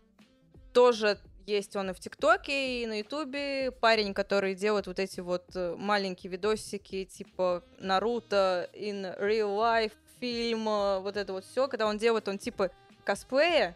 тоже 0.74 1.20
есть 1.46 1.76
он 1.76 1.90
и 1.90 1.94
в 1.94 2.00
ТикТоке, 2.00 2.84
и 2.84 2.86
на 2.86 3.00
Ютубе. 3.00 3.72
Парень, 3.72 4.14
который 4.14 4.56
делает 4.56 4.88
вот 4.88 5.00
эти 5.00 5.20
вот 5.20 5.46
э, 5.56 5.76
маленькие 5.78 6.32
видосики, 6.32 7.06
типа 7.06 7.64
Наруто 7.80 8.70
in 8.74 9.18
real 9.20 9.58
life, 9.58 9.94
фильм, 10.20 10.66
вот 10.66 11.18
это 11.18 11.34
вот 11.34 11.46
все. 11.46 11.68
Когда 11.68 11.88
он 11.88 11.98
делает, 11.98 12.28
он 12.28 12.38
типа 12.38 12.72
косплея, 13.04 13.76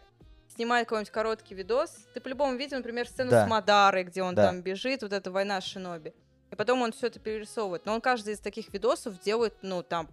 снимает 0.54 0.86
какой-нибудь 0.86 1.12
короткий 1.12 1.54
видос. 1.54 1.90
Ты 2.14 2.20
по-любому 2.20 2.56
видел, 2.56 2.78
например, 2.78 3.08
сцену 3.08 3.30
да. 3.30 3.46
с 3.46 3.48
Мадарой, 3.48 4.04
где 4.04 4.22
он 4.22 4.34
да. 4.34 4.46
там 4.46 4.62
бежит, 4.62 5.02
вот 5.02 5.12
эта 5.12 5.30
война 5.30 5.60
Шиноби. 5.60 6.14
И 6.50 6.56
потом 6.56 6.82
он 6.82 6.92
все 6.92 7.08
это 7.08 7.18
перерисовывает. 7.18 7.84
Но 7.86 7.94
он 7.94 8.00
каждый 8.00 8.34
из 8.34 8.40
таких 8.40 8.72
видосов 8.72 9.20
делает, 9.20 9.54
ну, 9.62 9.82
там, 9.82 10.08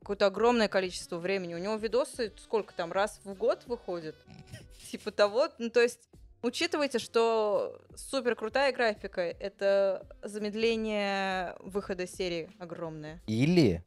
какое-то 0.00 0.26
огромное 0.26 0.68
количество 0.68 1.18
времени. 1.18 1.54
У 1.54 1.58
него 1.58 1.76
видосы 1.76 2.32
сколько 2.38 2.74
там, 2.74 2.92
раз 2.92 3.20
в 3.24 3.34
год 3.34 3.62
выходит? 3.66 4.14
Типа 4.90 5.10
того. 5.10 5.48
Ну, 5.58 5.70
то 5.70 5.80
есть, 5.80 6.00
учитывайте, 6.42 6.98
что 6.98 7.80
супер 7.94 8.34
крутая 8.34 8.72
графика— 8.72 9.20
это 9.40 10.06
замедление 10.22 11.54
выхода 11.60 12.06
серии 12.06 12.50
огромное. 12.58 13.20
Или 13.26 13.84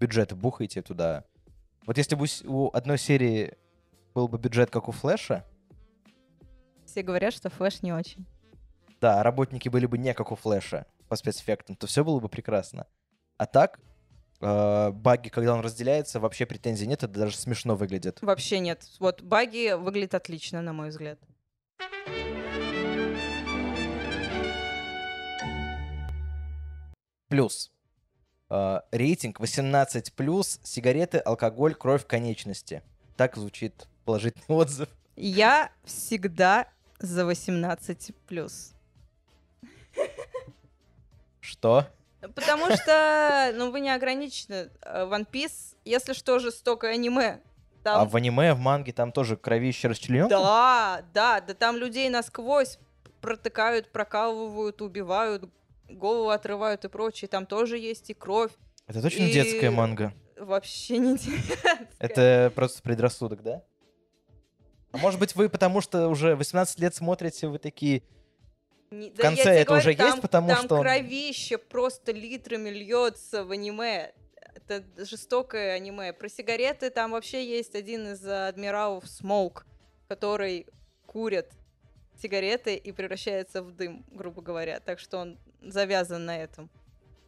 бюджет 0.00 0.32
бухайте 0.32 0.82
туда. 0.82 1.24
Вот 1.86 1.96
если 1.98 2.14
бы 2.14 2.26
у 2.44 2.70
одной 2.74 2.98
серии 2.98 3.56
был 4.14 4.28
бы 4.28 4.38
бюджет, 4.38 4.70
как 4.70 4.88
у 4.88 4.92
Флэша, 4.92 5.44
Все 6.86 7.02
говорят, 7.02 7.34
что 7.34 7.50
флеш 7.50 7.82
не 7.82 7.92
очень. 7.92 8.26
да, 9.00 9.22
работники 9.22 9.68
были 9.68 9.86
бы 9.86 9.96
не 9.98 10.12
как 10.14 10.32
у 10.32 10.36
Флэша 10.36 10.86
по 11.08 11.16
спецэффектам, 11.16 11.76
то 11.76 11.86
все 11.86 12.04
было 12.04 12.18
бы 12.20 12.28
прекрасно. 12.28 12.86
А 13.36 13.46
так, 13.46 13.78
э, 14.40 14.90
баги, 14.90 15.28
когда 15.28 15.54
он 15.54 15.60
разделяется, 15.60 16.18
вообще 16.20 16.46
претензий 16.46 16.86
нет, 16.86 17.02
это 17.02 17.12
даже 17.12 17.36
смешно 17.36 17.76
выглядит. 17.76 18.18
Вообще 18.22 18.58
нет. 18.58 18.84
Вот 18.98 19.22
баги 19.22 19.72
выглядит 19.74 20.14
отлично, 20.14 20.60
на 20.62 20.72
мой 20.72 20.88
взгляд. 20.88 21.18
Плюс. 27.28 27.70
э, 28.50 28.80
рейтинг 28.90 29.40
18+, 29.40 30.60
сигареты, 30.62 31.18
алкоголь, 31.18 31.74
кровь, 31.74 32.06
конечности. 32.06 32.82
Так 33.16 33.36
звучит 33.36 33.86
положительный 34.04 34.44
отзыв. 34.56 34.88
Я 35.16 35.70
всегда 35.84 36.68
за 36.98 37.24
18 37.26 38.14
плюс. 38.26 38.72
Что? 41.40 41.86
Потому 42.20 42.70
что, 42.74 43.52
ну, 43.54 43.70
вы 43.70 43.80
не 43.80 43.90
ограничены. 43.90 44.70
Э, 44.82 45.04
One 45.04 45.26
Piece, 45.30 45.76
если 45.84 46.12
что, 46.12 46.38
жестокое 46.38 46.94
аниме. 46.94 47.40
А 47.84 48.00
Там 48.00 48.08
в 48.08 48.16
аниме, 48.16 48.54
в 48.54 48.58
манге 48.58 48.92
там 48.92 49.12
тоже 49.12 49.36
кровище 49.36 49.88
расчлененка? 49.88 50.30
Да, 50.30 51.02
да, 51.14 51.40
да 51.40 51.54
там 51.54 51.76
людей 51.76 52.10
насквозь 52.10 52.78
протыкают, 53.20 53.90
прокалывают, 53.92 54.82
убивают, 54.82 55.48
голову 55.88 56.30
отрывают 56.30 56.84
и 56.84 56.88
прочее. 56.88 57.28
Там 57.28 57.46
тоже 57.46 57.78
есть 57.78 58.10
и 58.10 58.14
кровь. 58.14 58.52
Это 58.86 59.02
точно 59.02 59.24
И- 59.24 59.32
детская 59.32 59.70
манга? 59.70 60.12
Вообще 60.36 60.98
не 60.98 61.16
детская. 61.18 61.88
Это 61.98 62.52
просто 62.54 62.80
предрассудок, 62.82 63.42
да? 63.42 63.62
А 64.92 64.98
может 64.98 65.18
быть, 65.20 65.34
вы 65.34 65.48
потому 65.48 65.80
что 65.80 66.08
уже 66.08 66.34
18 66.36 66.78
лет 66.80 66.94
смотрите, 66.94 67.48
вы 67.48 67.58
такие... 67.58 68.02
Не- 68.90 69.10
В 69.10 69.14
да 69.16 69.22
конце 69.22 69.50
это 69.50 69.66
говорю, 69.66 69.80
уже 69.80 69.90
есть, 69.90 69.98
там- 70.02 70.20
потому 70.20 70.48
там 70.48 70.64
что 70.64 70.76
он- 70.76 70.82
кровище 70.82 71.58
просто 71.58 72.12
литрами 72.12 72.70
льется 72.70 73.44
в 73.44 73.50
аниме. 73.50 74.12
Это 74.54 74.82
жестокое 75.04 75.72
аниме. 75.74 76.12
Про 76.14 76.28
сигареты 76.28 76.88
там 76.90 77.10
вообще 77.12 77.46
есть 77.46 77.74
один 77.74 78.08
из 78.12 78.24
адмиралов 78.24 79.06
Смоук, 79.06 79.66
который 80.08 80.66
курит 81.06 81.50
сигареты 82.20 82.76
и 82.76 82.92
превращается 82.92 83.62
в 83.62 83.72
дым, 83.72 84.04
грубо 84.10 84.42
говоря. 84.42 84.80
Так 84.80 84.98
что 84.98 85.18
он 85.18 85.38
завязан 85.62 86.24
на 86.24 86.36
этом. 86.36 86.70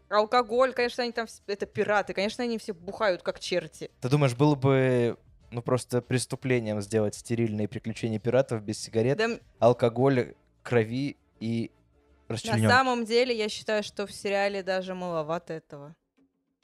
Алкоголь, 0.09 0.73
конечно, 0.73 1.05
они 1.05 1.13
там... 1.13 1.27
Это 1.47 1.67
пираты, 1.67 2.13
конечно, 2.15 2.43
они 2.43 2.59
все 2.59 2.73
бухают 2.73 3.23
как 3.23 3.39
черти. 3.39 3.91
Ты 4.01 4.09
думаешь, 4.09 4.35
было 4.35 4.57
бы 4.57 5.17
ну 5.53 5.63
просто 5.63 6.01
преступлением 6.01 6.81
сделать 6.81 7.15
стерильные 7.15 7.69
приключения 7.69 8.19
пиратов 8.19 8.63
без 8.63 8.81
сигарет, 8.81 9.19
Да, 9.19 9.39
алкоголя, 9.59 10.35
крови 10.63 11.17
и 11.41 11.71
на 12.29 12.35
расчлененки? 12.35 12.69
самом 12.69 13.05
деле, 13.05 13.37
я 13.37 13.49
считаю, 13.49 13.83
что 13.83 14.07
в 14.07 14.13
сериале 14.13 14.63
даже 14.63 14.95
маловато 14.95 15.55
этого. 15.55 15.97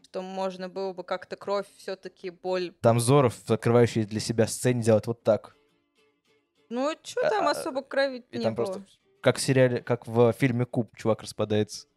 Что 0.03 0.23
можно 0.23 0.69
было 0.69 0.93
бы 0.93 1.03
как-то 1.03 1.37
кровь 1.37 1.67
все-таки 1.77 2.31
боль 2.31 2.73
Там 2.81 3.01
Зоров, 3.01 3.35
открывающий 3.49 4.05
для 4.05 4.21
себя 4.21 4.47
сцене, 4.47 4.83
делает 4.83 5.07
вот 5.09 5.25
так. 5.25 5.56
Ну, 6.69 6.95
что 7.03 7.29
там 7.29 7.47
А, 7.47 7.53
особо 7.53 7.83
крови 7.83 8.25
И 8.31 8.39
не 8.39 8.45
там 8.45 8.55
было? 8.55 8.65
просто 8.67 8.85
как 9.27 9.39
в 9.39 9.41
сериале, 9.41 9.83
как 9.83 10.07
в 10.07 10.33
фильме 10.35 10.67
Куб, 10.67 10.97
чувак 10.97 11.23
распадается. 11.23 11.89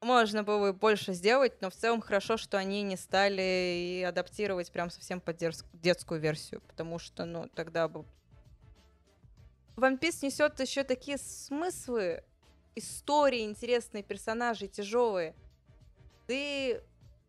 Можно 0.00 0.42
было 0.42 0.72
бы 0.72 0.72
больше 0.72 1.12
сделать, 1.12 1.60
но 1.60 1.68
в 1.68 1.74
целом 1.74 2.00
хорошо, 2.00 2.38
что 2.38 2.56
они 2.56 2.82
не 2.82 2.96
стали 2.96 3.98
и 3.98 4.02
адаптировать 4.04 4.72
прям 4.72 4.88
совсем 4.88 5.20
под 5.20 5.36
детскую 5.74 6.18
версию, 6.18 6.62
потому 6.62 6.98
что, 6.98 7.26
ну, 7.26 7.50
тогда 7.54 7.88
бы... 7.88 8.06
One 9.76 10.00
Piece 10.00 10.24
несет 10.24 10.58
еще 10.60 10.82
такие 10.82 11.18
смыслы, 11.18 12.24
истории 12.74 13.44
интересные, 13.44 14.02
персонажи 14.02 14.66
тяжелые. 14.66 15.34
Ты, 16.26 16.80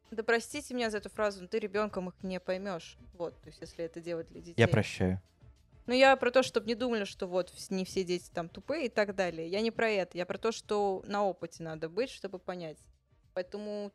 да 0.09 0.23
простите 0.23 0.73
меня 0.73 0.89
за 0.89 0.99
эту 0.99 1.09
фразу, 1.09 1.41
но 1.41 1.49
ты 1.49 1.59
ребенком 1.59 2.07
их 2.07 2.23
не 2.23 2.39
поймешь. 2.39 2.97
Вот, 3.17 3.39
то 3.41 3.47
есть 3.47 3.59
если 3.59 3.83
это 3.83 3.99
делать 3.99 4.29
для 4.29 4.39
детей. 4.39 4.55
Я 4.55 4.69
прощаю. 4.69 5.21
Ну, 5.89 5.95
я 5.95 6.15
про 6.17 6.29
то, 6.29 6.43
чтобы 6.43 6.67
не 6.67 6.75
думали, 6.75 7.03
что 7.03 7.25
вот 7.25 7.51
не 7.71 7.83
все 7.83 8.03
дети 8.03 8.29
там 8.31 8.47
тупые 8.47 8.85
и 8.85 8.89
так 8.89 9.15
далее. 9.15 9.47
Я 9.49 9.59
не 9.61 9.71
про 9.71 9.89
это. 9.89 10.19
Я 10.19 10.27
про 10.27 10.37
то, 10.37 10.51
что 10.51 11.01
на 11.07 11.25
опыте 11.25 11.63
надо 11.63 11.89
быть, 11.89 12.11
чтобы 12.11 12.37
понять. 12.37 12.77
Поэтому 13.33 13.91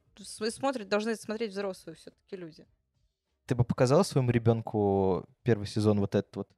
смотрят, 0.51 0.89
должны 0.89 1.15
смотреть 1.15 1.53
взрослые 1.53 1.95
все-таки 1.95 2.35
люди. 2.35 2.67
Ты 3.47 3.55
бы 3.55 3.63
показал 3.63 4.05
своему 4.05 4.33
ребенку 4.33 5.25
первый 5.45 5.69
сезон 5.69 6.01
вот 6.01 6.17
этот 6.17 6.35
вот? 6.35 6.49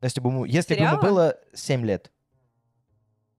Если 0.00 0.20
бы 0.20 0.30
ему, 0.30 0.44
если 0.44 0.76
бы 0.76 0.80
ему 0.80 1.00
было 1.00 1.36
7 1.52 1.84
лет. 1.84 2.12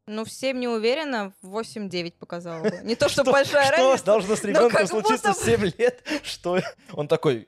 Ну, 0.08 0.26
всем 0.26 0.60
не 0.60 0.67
уверена, 0.67 1.34
в 1.41 1.58
8-9 1.58 2.17
показала 2.17 2.63
бы. 2.63 2.82
Не 2.84 2.98
то, 2.98 3.08
что 3.08 3.22
Что- 3.24 3.32
большая 3.32 3.67
Что 3.67 3.78
разница. 3.78 4.06
должно 4.06 4.36
с 4.36 4.43
но 4.43 4.50
ребенком 4.50 4.88
случиться 4.88 5.32
в 5.32 5.38
7 5.38 5.72
лет? 5.78 6.04
Что? 6.24 6.60
Он 6.91 7.08
такой, 7.08 7.48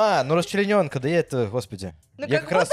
а, 0.00 0.22
ну 0.22 0.36
расчлененка, 0.36 1.00
да 1.00 1.08
я 1.08 1.18
это, 1.18 1.46
господи. 1.46 1.92
Ну, 2.16 2.26
я 2.26 2.38
как 2.38 2.48
как 2.48 2.58
раз 2.58 2.68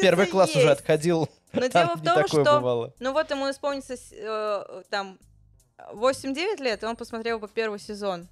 первый 0.00 0.26
класс 0.26 0.50
уже 0.50 0.68
есть. 0.68 0.80
отходил. 0.80 1.28
Но 1.52 1.66
дело 1.68 1.94
в 1.94 2.02
том, 2.02 2.26
что... 2.26 2.42
бывало. 2.42 2.94
Ну 3.00 3.12
вот 3.12 3.30
ему 3.30 3.50
исполнится 3.50 3.96
э, 4.12 4.82
там 4.88 5.18
8-9 5.92 6.62
лет, 6.62 6.82
и 6.82 6.86
он 6.86 6.96
посмотрел 6.96 7.38
бы 7.38 7.48
первый 7.48 7.78
сезон. 7.78 8.28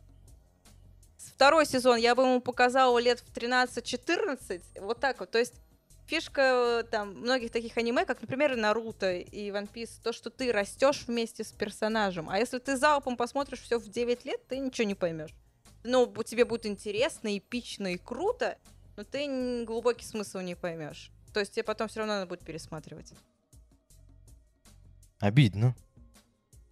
Второй 1.19 1.67
сезон 1.67 1.99
я 1.99 2.15
бы 2.15 2.23
ему 2.23 2.41
показала 2.41 2.99
лет 2.99 3.21
в 3.21 3.37
13-14, 3.37 4.81
вот 4.81 4.99
так 4.99 5.21
вот. 5.21 5.31
То 5.31 5.39
есть 5.39 5.55
фишка 6.07 6.81
э, 6.81 6.85
там 6.91 7.21
многих 7.21 7.51
таких 7.51 7.77
аниме, 7.77 8.07
как, 8.07 8.23
например, 8.23 8.57
Наруто 8.57 9.13
и 9.13 9.51
One 9.51 9.69
Piece, 9.71 10.01
то, 10.03 10.13
что 10.13 10.31
ты 10.31 10.53
растешь 10.53 11.05
вместе 11.07 11.45
с 11.45 11.53
персонажем. 11.53 12.31
А 12.31 12.39
если 12.39 12.59
ты 12.59 12.79
залпом 12.79 13.19
посмотришь 13.19 13.61
все 13.61 13.79
в 13.79 13.89
9 13.89 14.25
лет, 14.25 14.41
ты 14.49 14.59
ничего 14.59 14.87
не 14.87 14.95
поймешь. 14.95 15.35
Ну, 15.85 16.13
тебе 16.25 16.45
будет 16.45 16.67
интересно, 16.67 17.37
эпично 17.37 17.89
и 17.89 17.97
круто, 17.97 18.59
но 18.97 19.05
ты 19.05 19.65
глубокий 19.65 20.05
смысл 20.05 20.41
не 20.41 20.55
поймешь. 20.55 21.11
То 21.33 21.41
есть 21.41 21.53
тебе 21.53 21.63
потом 21.63 21.89
все 21.89 22.01
равно 22.01 22.15
надо 22.15 22.27
будет 22.27 22.45
пересматривать. 22.45 23.13
Обидно. 25.21 25.75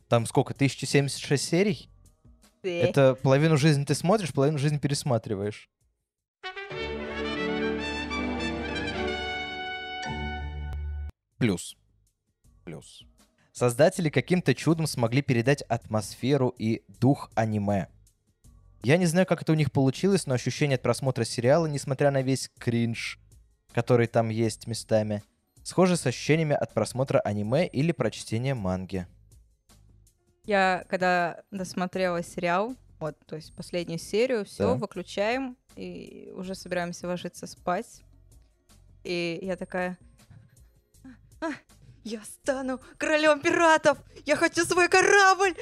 Там 0.08 0.26
сколько, 0.26 0.52
1076 0.52 1.44
серий? 1.44 1.90
Да. 2.62 2.70
Это 2.70 3.14
половину 3.14 3.56
жизни 3.56 3.84
ты 3.84 3.94
смотришь, 3.94 4.32
половину 4.32 4.58
жизни 4.58 4.78
пересматриваешь. 4.78 5.70
Плюс. 11.38 11.76
Плюс. 12.64 13.04
Создатели 13.52 14.10
каким-то 14.10 14.54
чудом 14.54 14.86
смогли 14.86 15.22
передать 15.22 15.62
атмосферу 15.62 16.48
и 16.58 16.82
дух 17.00 17.30
аниме. 17.34 17.88
Я 18.86 18.98
не 18.98 19.06
знаю, 19.06 19.26
как 19.26 19.42
это 19.42 19.50
у 19.50 19.56
них 19.56 19.72
получилось, 19.72 20.26
но 20.26 20.34
ощущение 20.34 20.76
от 20.76 20.82
просмотра 20.82 21.24
сериала, 21.24 21.66
несмотря 21.66 22.12
на 22.12 22.22
весь 22.22 22.48
кринж, 22.56 23.18
который 23.72 24.06
там 24.06 24.28
есть 24.28 24.68
местами, 24.68 25.24
схоже 25.64 25.96
с 25.96 26.06
ощущениями 26.06 26.54
от 26.54 26.72
просмотра 26.72 27.18
аниме 27.18 27.66
или 27.66 27.90
прочтения 27.90 28.54
манги. 28.54 29.08
Я 30.44 30.84
когда 30.88 31.42
досмотрела 31.50 32.22
сериал, 32.22 32.76
вот, 33.00 33.18
то 33.26 33.34
есть 33.34 33.52
последнюю 33.56 33.98
серию, 33.98 34.44
все, 34.44 34.68
Да. 34.68 34.74
выключаем 34.74 35.56
и 35.74 36.32
уже 36.36 36.54
собираемся 36.54 37.08
ложиться 37.08 37.48
спать. 37.48 38.02
И 39.02 39.40
я 39.42 39.56
такая, 39.56 39.98
«А, 41.40 41.48
я 42.06 42.22
стану 42.22 42.80
королем 42.98 43.40
пиратов! 43.40 43.98
Я 44.24 44.36
хочу 44.36 44.64
свой 44.64 44.88
корабль! 44.88 45.54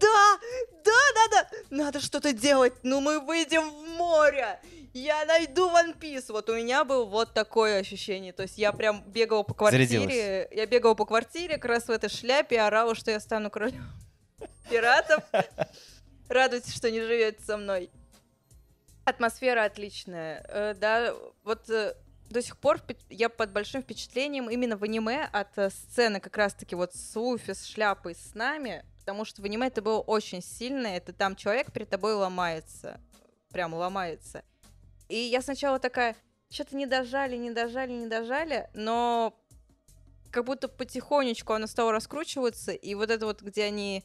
Да, 0.00 0.38
да, 0.82 0.92
надо, 1.14 1.50
надо 1.68 2.00
что-то 2.00 2.32
делать! 2.32 2.72
Ну 2.82 3.00
мы 3.00 3.20
выйдем 3.20 3.68
в 3.68 3.98
море! 3.98 4.58
Я 4.94 5.26
найду 5.26 5.68
One 5.68 5.94
Piece! 5.98 6.32
Вот 6.32 6.48
у 6.48 6.56
меня 6.56 6.84
было 6.84 7.04
вот 7.04 7.34
такое 7.34 7.78
ощущение. 7.78 8.32
То 8.32 8.44
есть 8.44 8.56
я 8.56 8.72
прям 8.72 9.02
бегала 9.08 9.42
по 9.42 9.52
квартире, 9.52 9.86
Зарядилась. 9.86 10.48
я 10.50 10.66
бегала 10.66 10.94
по 10.94 11.04
квартире 11.04 11.56
как 11.56 11.66
раз 11.66 11.84
в 11.84 11.90
этой 11.90 12.08
шляпе 12.08 12.62
орала, 12.62 12.94
что 12.94 13.10
я 13.10 13.20
стану 13.20 13.50
королем 13.50 13.84
пиратов. 14.70 15.22
Радуйтесь, 16.30 16.74
что 16.74 16.90
не 16.90 17.02
живете 17.02 17.42
со 17.42 17.58
мной. 17.58 17.90
Атмосфера 19.04 19.64
отличная. 19.64 20.46
Э, 20.48 20.74
да, 20.74 21.14
вот 21.44 21.68
э, 21.68 21.94
до 22.30 22.42
сих 22.42 22.56
пор 22.56 22.80
я 23.08 23.28
под 23.28 23.52
большим 23.52 23.82
впечатлением 23.82 24.48
именно 24.48 24.76
в 24.76 24.84
аниме 24.84 25.28
от 25.32 25.58
э, 25.58 25.70
сцены 25.70 26.20
как 26.20 26.36
раз-таки 26.36 26.76
вот 26.76 26.94
с 26.94 27.16
Луфи 27.16 27.52
с 27.52 27.64
шляпой 27.64 28.14
с 28.14 28.34
нами, 28.34 28.84
потому 29.00 29.24
что 29.24 29.42
в 29.42 29.44
аниме 29.44 29.66
это 29.66 29.82
было 29.82 29.98
очень 29.98 30.40
сильно, 30.40 30.86
это 30.86 31.12
там 31.12 31.34
человек 31.34 31.72
перед 31.72 31.90
тобой 31.90 32.14
ломается, 32.14 33.00
прям 33.50 33.74
ломается. 33.74 34.44
И 35.08 35.16
я 35.16 35.42
сначала 35.42 35.80
такая, 35.80 36.16
что-то 36.50 36.76
не 36.76 36.86
дожали, 36.86 37.36
не 37.36 37.50
дожали, 37.50 37.90
не 37.90 38.06
дожали, 38.06 38.70
но 38.74 39.36
как 40.30 40.44
будто 40.44 40.68
потихонечку 40.68 41.52
оно 41.52 41.66
стало 41.66 41.90
раскручиваться, 41.90 42.70
и 42.70 42.94
вот 42.94 43.10
это 43.10 43.26
вот, 43.26 43.42
где 43.42 43.64
они 43.64 44.04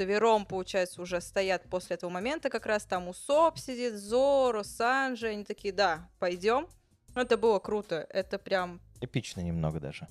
четвером, 0.00 0.46
получается, 0.46 1.02
уже 1.02 1.20
стоят 1.20 1.62
после 1.68 1.96
этого 1.96 2.10
момента, 2.10 2.48
как 2.48 2.64
раз 2.64 2.84
там 2.84 3.08
Усоп 3.08 3.58
сидит, 3.58 3.94
Зоро, 3.94 4.62
Санджи, 4.62 5.28
они 5.28 5.44
такие, 5.44 5.74
да, 5.74 6.08
пойдем. 6.18 6.68
Это 7.14 7.36
было 7.36 7.58
круто, 7.58 8.06
это 8.08 8.38
прям 8.38 8.80
Эпично 9.02 9.40
немного 9.40 9.78
даже. 9.78 10.08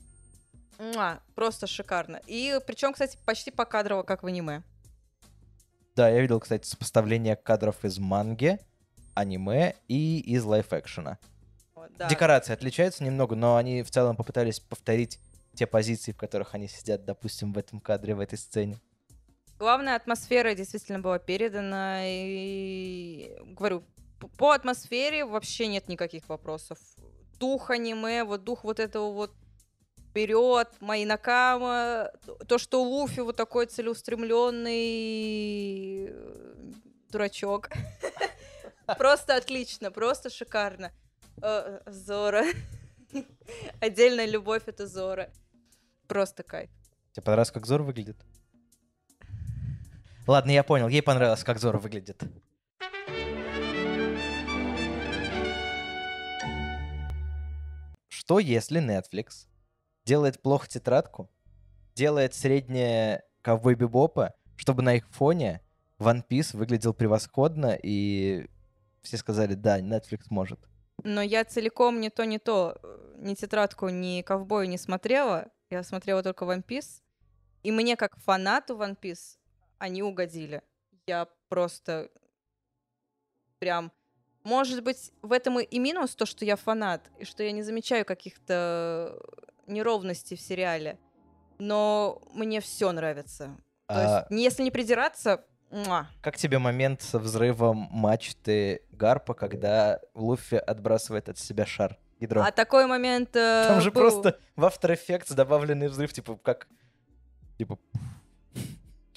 муа, 0.78 1.22
просто 1.34 1.66
шикарно. 1.66 2.22
И 2.28 2.60
причем, 2.68 2.94
кстати, 2.94 3.18
почти 3.26 3.50
покадрово, 3.50 4.04
как 4.04 4.22
в 4.22 4.28
аниме. 4.28 4.62
Да, 5.96 6.08
я 6.08 6.22
видел, 6.22 6.40
кстати, 6.40 6.68
сопоставление 6.68 7.36
кадров 7.36 7.84
из 7.84 7.98
манги, 7.98 8.60
аниме 9.16 9.76
и 9.88 10.20
из 10.20 10.44
лайф-экшена. 10.44 11.18
Да. 11.98 12.08
Декорации 12.08 12.54
отличаются 12.54 13.04
немного, 13.04 13.36
но 13.36 13.56
они 13.56 13.82
в 13.82 13.90
целом 13.90 14.16
попытались 14.16 14.60
повторить 14.60 15.20
те 15.56 15.66
позиции, 15.66 16.12
в 16.12 16.18
которых 16.18 16.54
они 16.54 16.68
сидят, 16.68 17.06
допустим, 17.06 17.54
в 17.54 17.58
этом 17.58 17.80
кадре, 17.80 18.14
в 18.14 18.20
этой 18.20 18.38
сцене. 18.38 18.78
Главная 19.60 19.96
атмосфера 19.98 20.56
действительно 20.56 21.00
была 21.00 21.20
передана, 21.20 22.00
и 22.06 23.36
говорю, 23.44 23.84
по 24.38 24.52
атмосфере 24.52 25.26
вообще 25.26 25.68
нет 25.68 25.90
никаких 25.90 26.30
вопросов. 26.30 26.78
Дух 27.40 27.70
аниме, 27.70 28.24
вот 28.24 28.46
дух 28.46 28.64
вот 28.64 28.80
этого 28.80 29.12
вот 29.12 29.34
вперед, 30.10 30.70
мои 30.80 31.04
накама, 31.04 32.10
то, 32.48 32.58
что 32.58 32.82
Луфи 32.82 33.20
вот 33.20 33.36
такой 33.36 33.66
целеустремленный 33.66 36.08
э, 36.10 36.46
дурачок. 37.12 37.70
Просто 38.98 39.36
отлично, 39.36 39.92
просто 39.92 40.30
шикарно. 40.30 40.94
Э, 41.42 41.82
Зора. 41.86 42.46
Отдельная 43.82 44.26
любовь 44.26 44.64
это 44.68 44.88
Зора. 44.88 45.30
Просто 46.08 46.44
кайф. 46.44 46.70
Тебе 47.12 47.24
понравилось, 47.24 47.52
как 47.52 47.66
Зор 47.66 47.84
выглядит? 47.84 48.16
Ладно, 50.30 50.52
я 50.52 50.64
понял, 50.64 50.88
ей 50.88 51.02
понравилось, 51.02 51.44
как 51.44 51.58
Зор 51.58 51.80
выглядит. 51.80 52.22
Что 58.10 58.38
если 58.38 58.80
Netflix 58.80 59.48
делает 60.06 60.40
плохо 60.40 60.68
тетрадку, 60.68 61.32
делает 61.96 62.36
среднее 62.36 63.24
ковбой 63.42 63.74
бибопа, 63.74 64.36
чтобы 64.56 64.84
на 64.84 64.94
их 64.98 65.10
фоне 65.10 65.62
One 65.98 66.24
Piece 66.24 66.56
выглядел 66.56 66.94
превосходно, 66.94 67.76
и 67.82 68.46
все 69.02 69.18
сказали, 69.18 69.56
да, 69.56 69.80
Netflix 69.80 70.26
может. 70.30 70.60
Но 71.04 71.24
я 71.24 71.44
целиком 71.44 72.00
не 72.00 72.12
то, 72.12 72.24
не 72.26 72.38
то, 72.38 72.78
э, 72.84 73.16
ни 73.18 73.34
тетрадку, 73.34 73.90
ни 73.90 74.22
ковбоя 74.22 74.68
не 74.68 74.78
смотрела. 74.78 75.48
Я 75.72 75.82
смотрела 75.82 76.22
только 76.22 76.46
One 76.46 76.64
Piece. 76.64 77.02
И 77.64 77.72
мне, 77.72 77.96
как 77.96 78.20
фанату 78.20 78.76
One 78.76 78.96
Piece, 78.96 79.39
они 79.80 80.04
угодили. 80.04 80.62
Я 81.08 81.28
просто 81.48 82.10
прям... 83.60 83.92
Может 84.44 84.84
быть, 84.84 85.12
в 85.22 85.32
этом 85.34 85.60
и- 85.60 85.80
минус 85.80 86.16
то, 86.16 86.26
что 86.26 86.46
я 86.46 86.56
фанат, 86.56 87.10
и 87.18 87.26
что 87.26 87.44
я 87.44 87.52
не 87.52 87.62
замечаю 87.62 88.06
каких-то 88.06 89.20
неровностей 89.68 90.38
в 90.38 90.42
сериале. 90.42 90.98
Но 91.58 92.22
мне 92.34 92.62
все 92.62 92.92
нравится. 92.92 93.58
То 93.88 93.96
А 93.96 94.28
есть, 94.30 94.42
если 94.44 94.64
не 94.64 94.72
придираться, 94.72 95.44
как 96.22 96.38
тебе 96.38 96.58
момент 96.58 97.02
со 97.02 97.20
взрывом 97.20 97.90
мачты 97.92 98.82
Гарпа, 98.92 99.34
когда 99.34 100.00
Луффи 100.16 100.56
отбрасывает 100.56 101.30
от 101.30 101.38
себя 101.38 101.66
шар? 101.66 101.98
Ядро. 102.20 102.42
А 102.42 102.52
такой 102.52 102.86
момент... 102.88 103.36
э, 103.36 103.66
Там 103.68 103.82
же 103.82 103.92
был. 103.92 104.02
просто 104.02 104.40
в 104.56 104.64
After 104.66 104.94
Effects 104.98 105.34
добавленный 105.34 105.88
взрыв, 105.90 106.12
типа, 106.12 106.38
как... 106.38 106.68
Типа... 107.58 107.78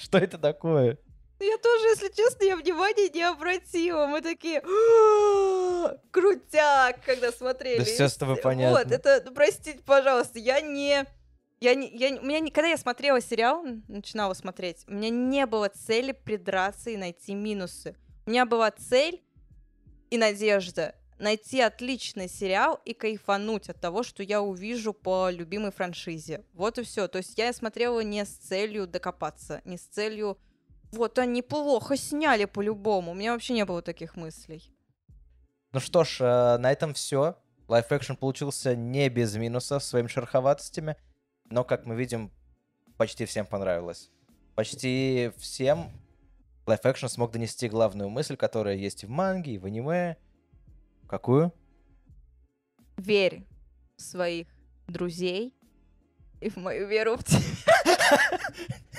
Что 0.02 0.18
это 0.18 0.36
такое? 0.36 0.98
Ну, 1.38 1.46
Я 1.46 1.58
тоже, 1.58 1.84
если 1.88 2.08
честно, 2.08 2.44
я 2.44 2.56
внимания 2.56 3.08
не 3.08 3.22
обратила. 3.22 4.06
Мы 4.06 4.20
такие 4.20 4.60
«А, 4.60 5.96
крутяк, 6.10 7.04
когда 7.04 7.30
смотрели. 7.30 7.78
Да 7.78 7.84
всё 7.84 8.08
с 8.08 8.16
тобой 8.16 8.34
Вот, 8.34 8.42
понятно. 8.42 8.92
это, 8.92 9.22
ну, 9.24 9.32
простите, 9.32 9.80
пожалуйста, 9.84 10.38
я 10.38 10.60
не... 10.60 11.04
Я 11.60 11.76
не, 11.76 11.88
я, 11.96 12.08
у 12.20 12.24
меня 12.24 12.40
не, 12.40 12.50
когда 12.50 12.68
я 12.70 12.76
смотрела 12.76 13.20
сериал, 13.20 13.64
начинала 13.86 14.34
смотреть, 14.34 14.84
у 14.88 14.92
меня 14.94 15.10
не 15.10 15.46
было 15.46 15.68
цели 15.68 16.10
придраться 16.10 16.90
и 16.90 16.96
найти 16.96 17.34
минусы. 17.34 17.94
У 18.26 18.30
меня 18.30 18.46
была 18.46 18.72
цель 18.72 19.22
и 20.10 20.18
надежда 20.18 20.96
найти 21.22 21.60
отличный 21.60 22.28
сериал 22.28 22.80
и 22.84 22.92
кайфануть 22.92 23.70
от 23.70 23.80
того, 23.80 24.02
что 24.02 24.22
я 24.22 24.42
увижу 24.42 24.92
по 24.92 25.30
любимой 25.30 25.70
франшизе. 25.70 26.44
Вот 26.52 26.78
и 26.78 26.82
все. 26.82 27.08
То 27.08 27.18
есть 27.18 27.38
я 27.38 27.52
смотрела 27.52 28.00
не 28.00 28.24
с 28.24 28.28
целью 28.28 28.86
докопаться, 28.86 29.62
не 29.64 29.78
с 29.78 29.82
целью 29.82 30.36
вот 30.90 31.18
они 31.18 31.40
плохо 31.40 31.96
сняли 31.96 32.44
по-любому. 32.44 33.12
У 33.12 33.14
меня 33.14 33.32
вообще 33.32 33.54
не 33.54 33.64
было 33.64 33.80
таких 33.80 34.16
мыслей. 34.16 34.62
Ну 35.72 35.80
что 35.80 36.04
ж, 36.04 36.18
э, 36.20 36.58
на 36.58 36.70
этом 36.70 36.92
все. 36.92 37.36
Live 37.68 37.88
Action 37.88 38.16
получился 38.16 38.76
не 38.76 39.08
без 39.08 39.34
минусов 39.36 39.82
своими 39.82 40.08
шероховатостями, 40.08 40.96
но, 41.48 41.64
как 41.64 41.86
мы 41.86 41.94
видим, 41.94 42.30
почти 42.98 43.24
всем 43.24 43.46
понравилось. 43.46 44.10
Почти 44.54 45.30
всем 45.38 45.90
Live 46.66 46.82
Action 46.82 47.08
смог 47.08 47.30
донести 47.30 47.68
главную 47.68 48.10
мысль, 48.10 48.36
которая 48.36 48.74
есть 48.74 49.04
и 49.04 49.06
в 49.06 49.10
манге, 49.10 49.52
и 49.52 49.58
в 49.58 49.64
аниме. 49.64 50.16
Какую? 51.12 51.52
Верь 52.96 53.44
в 53.98 54.00
своих 54.00 54.46
друзей 54.88 55.54
и 56.40 56.48
в 56.48 56.56
мою 56.56 56.88
веру 56.88 57.18
в 57.18 57.22
тебя. 57.24 57.38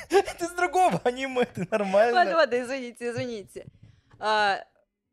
Ты 0.37 0.45
с 0.45 0.51
другого 0.51 1.01
аниме, 1.03 1.45
ты 1.45 1.67
нормально. 1.71 2.13
Ладно, 2.13 2.35
ладно, 2.35 2.61
извините, 2.61 3.09
извините. 3.09 3.65
А, 4.19 4.59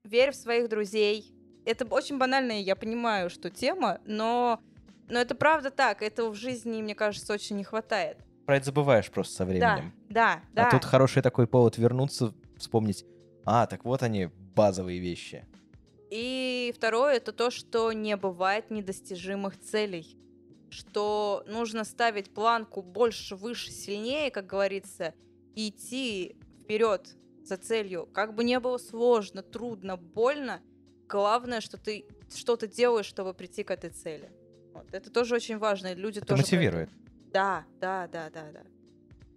верь 0.05 0.33
в 0.33 0.37
своих 0.37 0.69
друзей. 0.69 1.35
Это 1.65 1.87
очень 1.87 2.19
банальная, 2.19 2.61
я 2.61 2.77
понимаю, 2.77 3.31
что 3.31 3.49
тема, 3.49 3.99
но, 4.05 4.61
но 5.09 5.21
это 5.21 5.35
правда 5.35 5.71
так. 5.71 6.03
Этого 6.03 6.29
в 6.29 6.35
жизни, 6.35 6.83
мне 6.83 6.95
кажется, 6.95 7.33
очень 7.33 7.57
не 7.57 7.65
хватает. 7.65 8.19
Про 8.45 8.59
это 8.59 8.67
забываешь 8.67 9.11
просто 9.11 9.33
со 9.37 9.45
Да, 9.47 9.51
временем. 9.51 9.95
да, 10.11 10.43
да. 10.53 10.69
А 10.69 10.71
тут 10.71 10.85
хороший 10.85 11.23
такой 11.23 11.47
повод 11.47 11.79
вернуться, 11.79 12.35
вспомнить. 12.59 13.07
А, 13.47 13.67
так 13.67 13.87
вот 13.87 14.03
они, 14.03 14.27
базовые 14.55 14.99
вещи. 15.01 15.47
И 16.11 16.73
второе 16.77 17.17
это 17.17 17.33
то, 17.33 17.51
что 17.51 17.93
не 17.93 18.17
бывает 18.17 18.71
недостижимых 18.71 19.59
целей. 19.61 20.17
Что 20.69 21.45
нужно 21.47 21.85
ставить 21.85 22.35
планку 22.35 22.83
больше, 22.83 23.37
выше, 23.37 23.71
сильнее, 23.71 24.31
как 24.31 24.47
говорится, 24.47 25.15
и 25.55 25.69
идти 25.69 26.37
вперед 26.61 27.17
за 27.45 27.57
целью. 27.57 28.07
Как 28.13 28.35
бы 28.35 28.45
не 28.45 28.59
было 28.61 28.79
сложно, 28.79 29.43
трудно, 29.43 29.97
больно, 29.97 30.61
главное, 31.09 31.61
что 31.61 31.77
ты 31.77 32.05
что-то 32.35 32.67
делаешь, 32.67 33.07
чтобы 33.07 33.35
прийти 33.35 33.65
к 33.65 33.71
этой 33.71 33.91
цели. 33.91 34.31
Вот. 34.73 34.87
Это 34.93 35.11
тоже 35.11 35.35
очень 35.35 35.59
важно. 35.59 35.89
и 35.89 35.95
Люди 35.95 36.19
Это 36.19 36.29
тоже 36.29 36.43
мотивирует. 36.43 36.91
Да, 37.33 37.65
да, 37.81 38.09
да, 38.09 38.31
да, 38.31 38.51
да. 38.53 38.63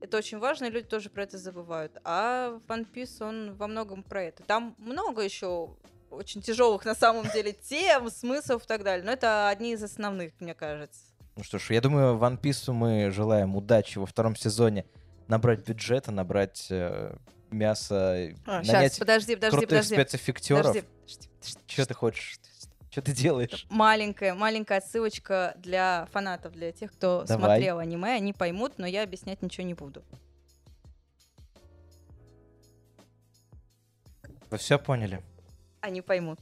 Это 0.01 0.17
очень 0.17 0.37
важно, 0.37 0.65
и 0.65 0.69
люди 0.69 0.87
тоже 0.87 1.09
про 1.09 1.23
это 1.23 1.37
забывают. 1.37 1.97
А 2.03 2.59
One 2.67 2.85
Piece, 2.91 3.25
он 3.25 3.53
во 3.53 3.67
многом 3.67 4.03
про 4.03 4.23
это. 4.23 4.43
Там 4.43 4.75
много 4.77 5.21
еще 5.21 5.75
очень 6.13 6.41
тяжелых 6.41 6.85
на 6.85 6.95
самом 6.95 7.29
деле 7.31 7.53
тем, 7.53 8.09
смыслов 8.09 8.63
и 8.63 8.67
так 8.67 8.83
далее. 8.83 9.05
Но 9.05 9.11
это 9.11 9.49
одни 9.49 9.73
из 9.73 9.83
основных, 9.83 10.33
мне 10.39 10.53
кажется. 10.53 11.01
Ну 11.35 11.43
что 11.43 11.57
ж, 11.57 11.71
я 11.71 11.81
думаю, 11.81 12.17
One 12.17 12.39
Piece 12.39 12.71
мы 12.71 13.09
желаем 13.11 13.55
удачи 13.55 13.97
во 13.97 14.05
втором 14.05 14.35
сезоне. 14.35 14.85
Набрать 15.27 15.67
бюджета, 15.67 16.11
набрать 16.11 16.67
э, 16.69 17.15
мясо, 17.49 18.29
Сейчас, 18.45 18.67
нанять 18.67 18.99
подожди, 18.99 19.35
подожди, 19.35 19.57
крутых 19.57 19.69
подожди. 19.69 19.95
спецэффектеров. 19.95 20.67
Подожди. 20.67 20.81
подожди, 20.81 21.29
подожди. 21.39 21.59
Что 21.67 21.85
ты 21.85 21.93
хочешь? 21.93 22.39
Что 22.91 23.01
ты 23.01 23.11
делаешь? 23.13 23.65
Маленькая, 23.71 24.35
маленькая 24.35 24.77
отсылочка 24.77 25.55
для 25.57 26.07
фанатов, 26.11 26.53
для 26.53 26.71
тех, 26.71 26.91
кто 26.91 27.23
Давай. 27.27 27.57
смотрел 27.57 27.79
аниме, 27.79 28.13
они 28.13 28.33
поймут, 28.33 28.73
но 28.77 28.85
я 28.85 29.01
объяснять 29.01 29.41
ничего 29.41 29.65
не 29.65 29.73
буду. 29.73 30.03
Вы 34.51 34.57
все 34.59 34.77
поняли? 34.77 35.23
Они 35.83 36.01
поймут. 36.01 36.39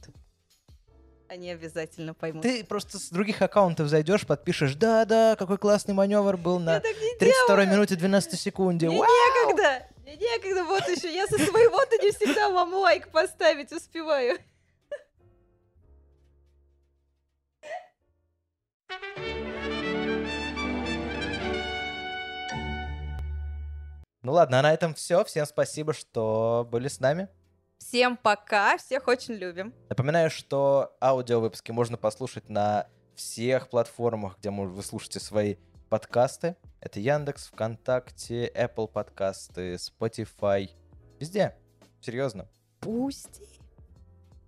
Они 1.28 1.50
обязательно 1.50 2.14
поймут. 2.14 2.44
Ты 2.44 2.62
просто 2.62 3.00
с 3.00 3.08
других 3.08 3.42
аккаунтов 3.42 3.88
зайдешь, 3.88 4.24
подпишешь, 4.24 4.76
да-да, 4.76 5.34
какой 5.36 5.58
классный 5.58 5.94
маневр 5.94 6.36
был 6.36 6.60
на 6.60 6.78
так 6.78 6.94
не 6.94 7.18
32 7.18 7.64
минуте 7.64 7.96
12 7.96 8.38
секунде. 8.38 8.88
Мне 8.88 9.00
Вау! 9.00 9.08
некогда! 9.08 9.88
Мне 10.04 10.16
некогда, 10.16 10.62
вот 10.62 10.88
еще. 10.88 11.12
Я 11.12 11.26
со 11.26 11.38
своего-то 11.38 11.96
не 11.96 12.12
всегда 12.12 12.50
вам 12.50 12.72
лайк 12.72 13.08
поставить 13.08 13.72
успеваю. 13.72 14.38
Ну 24.22 24.30
ладно, 24.30 24.60
а 24.60 24.62
на 24.62 24.72
этом 24.72 24.94
все. 24.94 25.24
Всем 25.24 25.46
спасибо, 25.46 25.92
что 25.94 26.68
были 26.70 26.86
с 26.86 27.00
нами. 27.00 27.28
Всем 27.92 28.16
пока, 28.16 28.78
всех 28.78 29.06
очень 29.06 29.34
любим. 29.34 29.74
Напоминаю, 29.90 30.30
что 30.30 30.96
аудиовыпуски 30.98 31.72
можно 31.72 31.98
послушать 31.98 32.48
на 32.48 32.86
всех 33.14 33.68
платформах, 33.68 34.38
где 34.38 34.50
вы 34.50 34.82
слушаете 34.82 35.20
свои 35.20 35.56
подкасты. 35.90 36.56
Это 36.80 37.00
Яндекс, 37.00 37.48
ВКонтакте, 37.48 38.50
Apple 38.56 38.88
подкасты, 38.88 39.74
Spotify. 39.74 40.70
Везде. 41.20 41.54
Серьезно. 42.00 42.48
Boosty. 42.80 43.46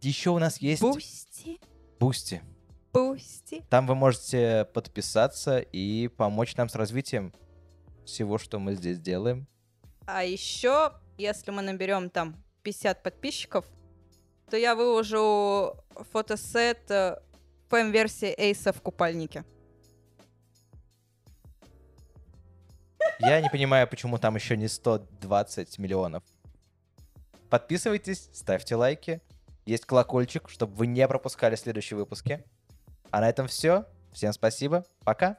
Еще 0.00 0.30
у 0.30 0.38
нас 0.38 0.56
есть... 0.62 0.80
Boosty. 0.80 1.60
Boosty. 2.00 2.40
Boosty. 2.94 3.62
Там 3.68 3.86
вы 3.86 3.94
можете 3.94 4.64
подписаться 4.72 5.58
и 5.58 6.08
помочь 6.08 6.56
нам 6.56 6.70
с 6.70 6.74
развитием 6.74 7.34
всего, 8.06 8.38
что 8.38 8.58
мы 8.58 8.74
здесь 8.74 8.98
делаем. 8.98 9.46
А 10.06 10.24
еще, 10.24 10.94
если 11.18 11.50
мы 11.50 11.60
наберем 11.60 12.08
там 12.08 12.42
50 12.64 13.02
подписчиков, 13.02 13.64
то 14.50 14.56
я 14.56 14.74
выложу 14.74 15.76
фотосет 16.12 16.90
фэм-версии 17.68 18.34
Эйса 18.36 18.72
в 18.72 18.82
купальнике. 18.82 19.44
Я 23.20 23.40
не 23.40 23.48
понимаю, 23.48 23.86
почему 23.86 24.18
там 24.18 24.34
еще 24.34 24.56
не 24.56 24.66
120 24.66 25.78
миллионов. 25.78 26.24
Подписывайтесь, 27.48 28.28
ставьте 28.32 28.74
лайки. 28.74 29.20
Есть 29.66 29.86
колокольчик, 29.86 30.48
чтобы 30.48 30.74
вы 30.74 30.86
не 30.86 31.06
пропускали 31.06 31.54
следующие 31.54 31.96
выпуски. 31.96 32.44
А 33.10 33.20
на 33.20 33.28
этом 33.28 33.46
все. 33.46 33.86
Всем 34.12 34.32
спасибо. 34.32 34.84
Пока. 35.04 35.38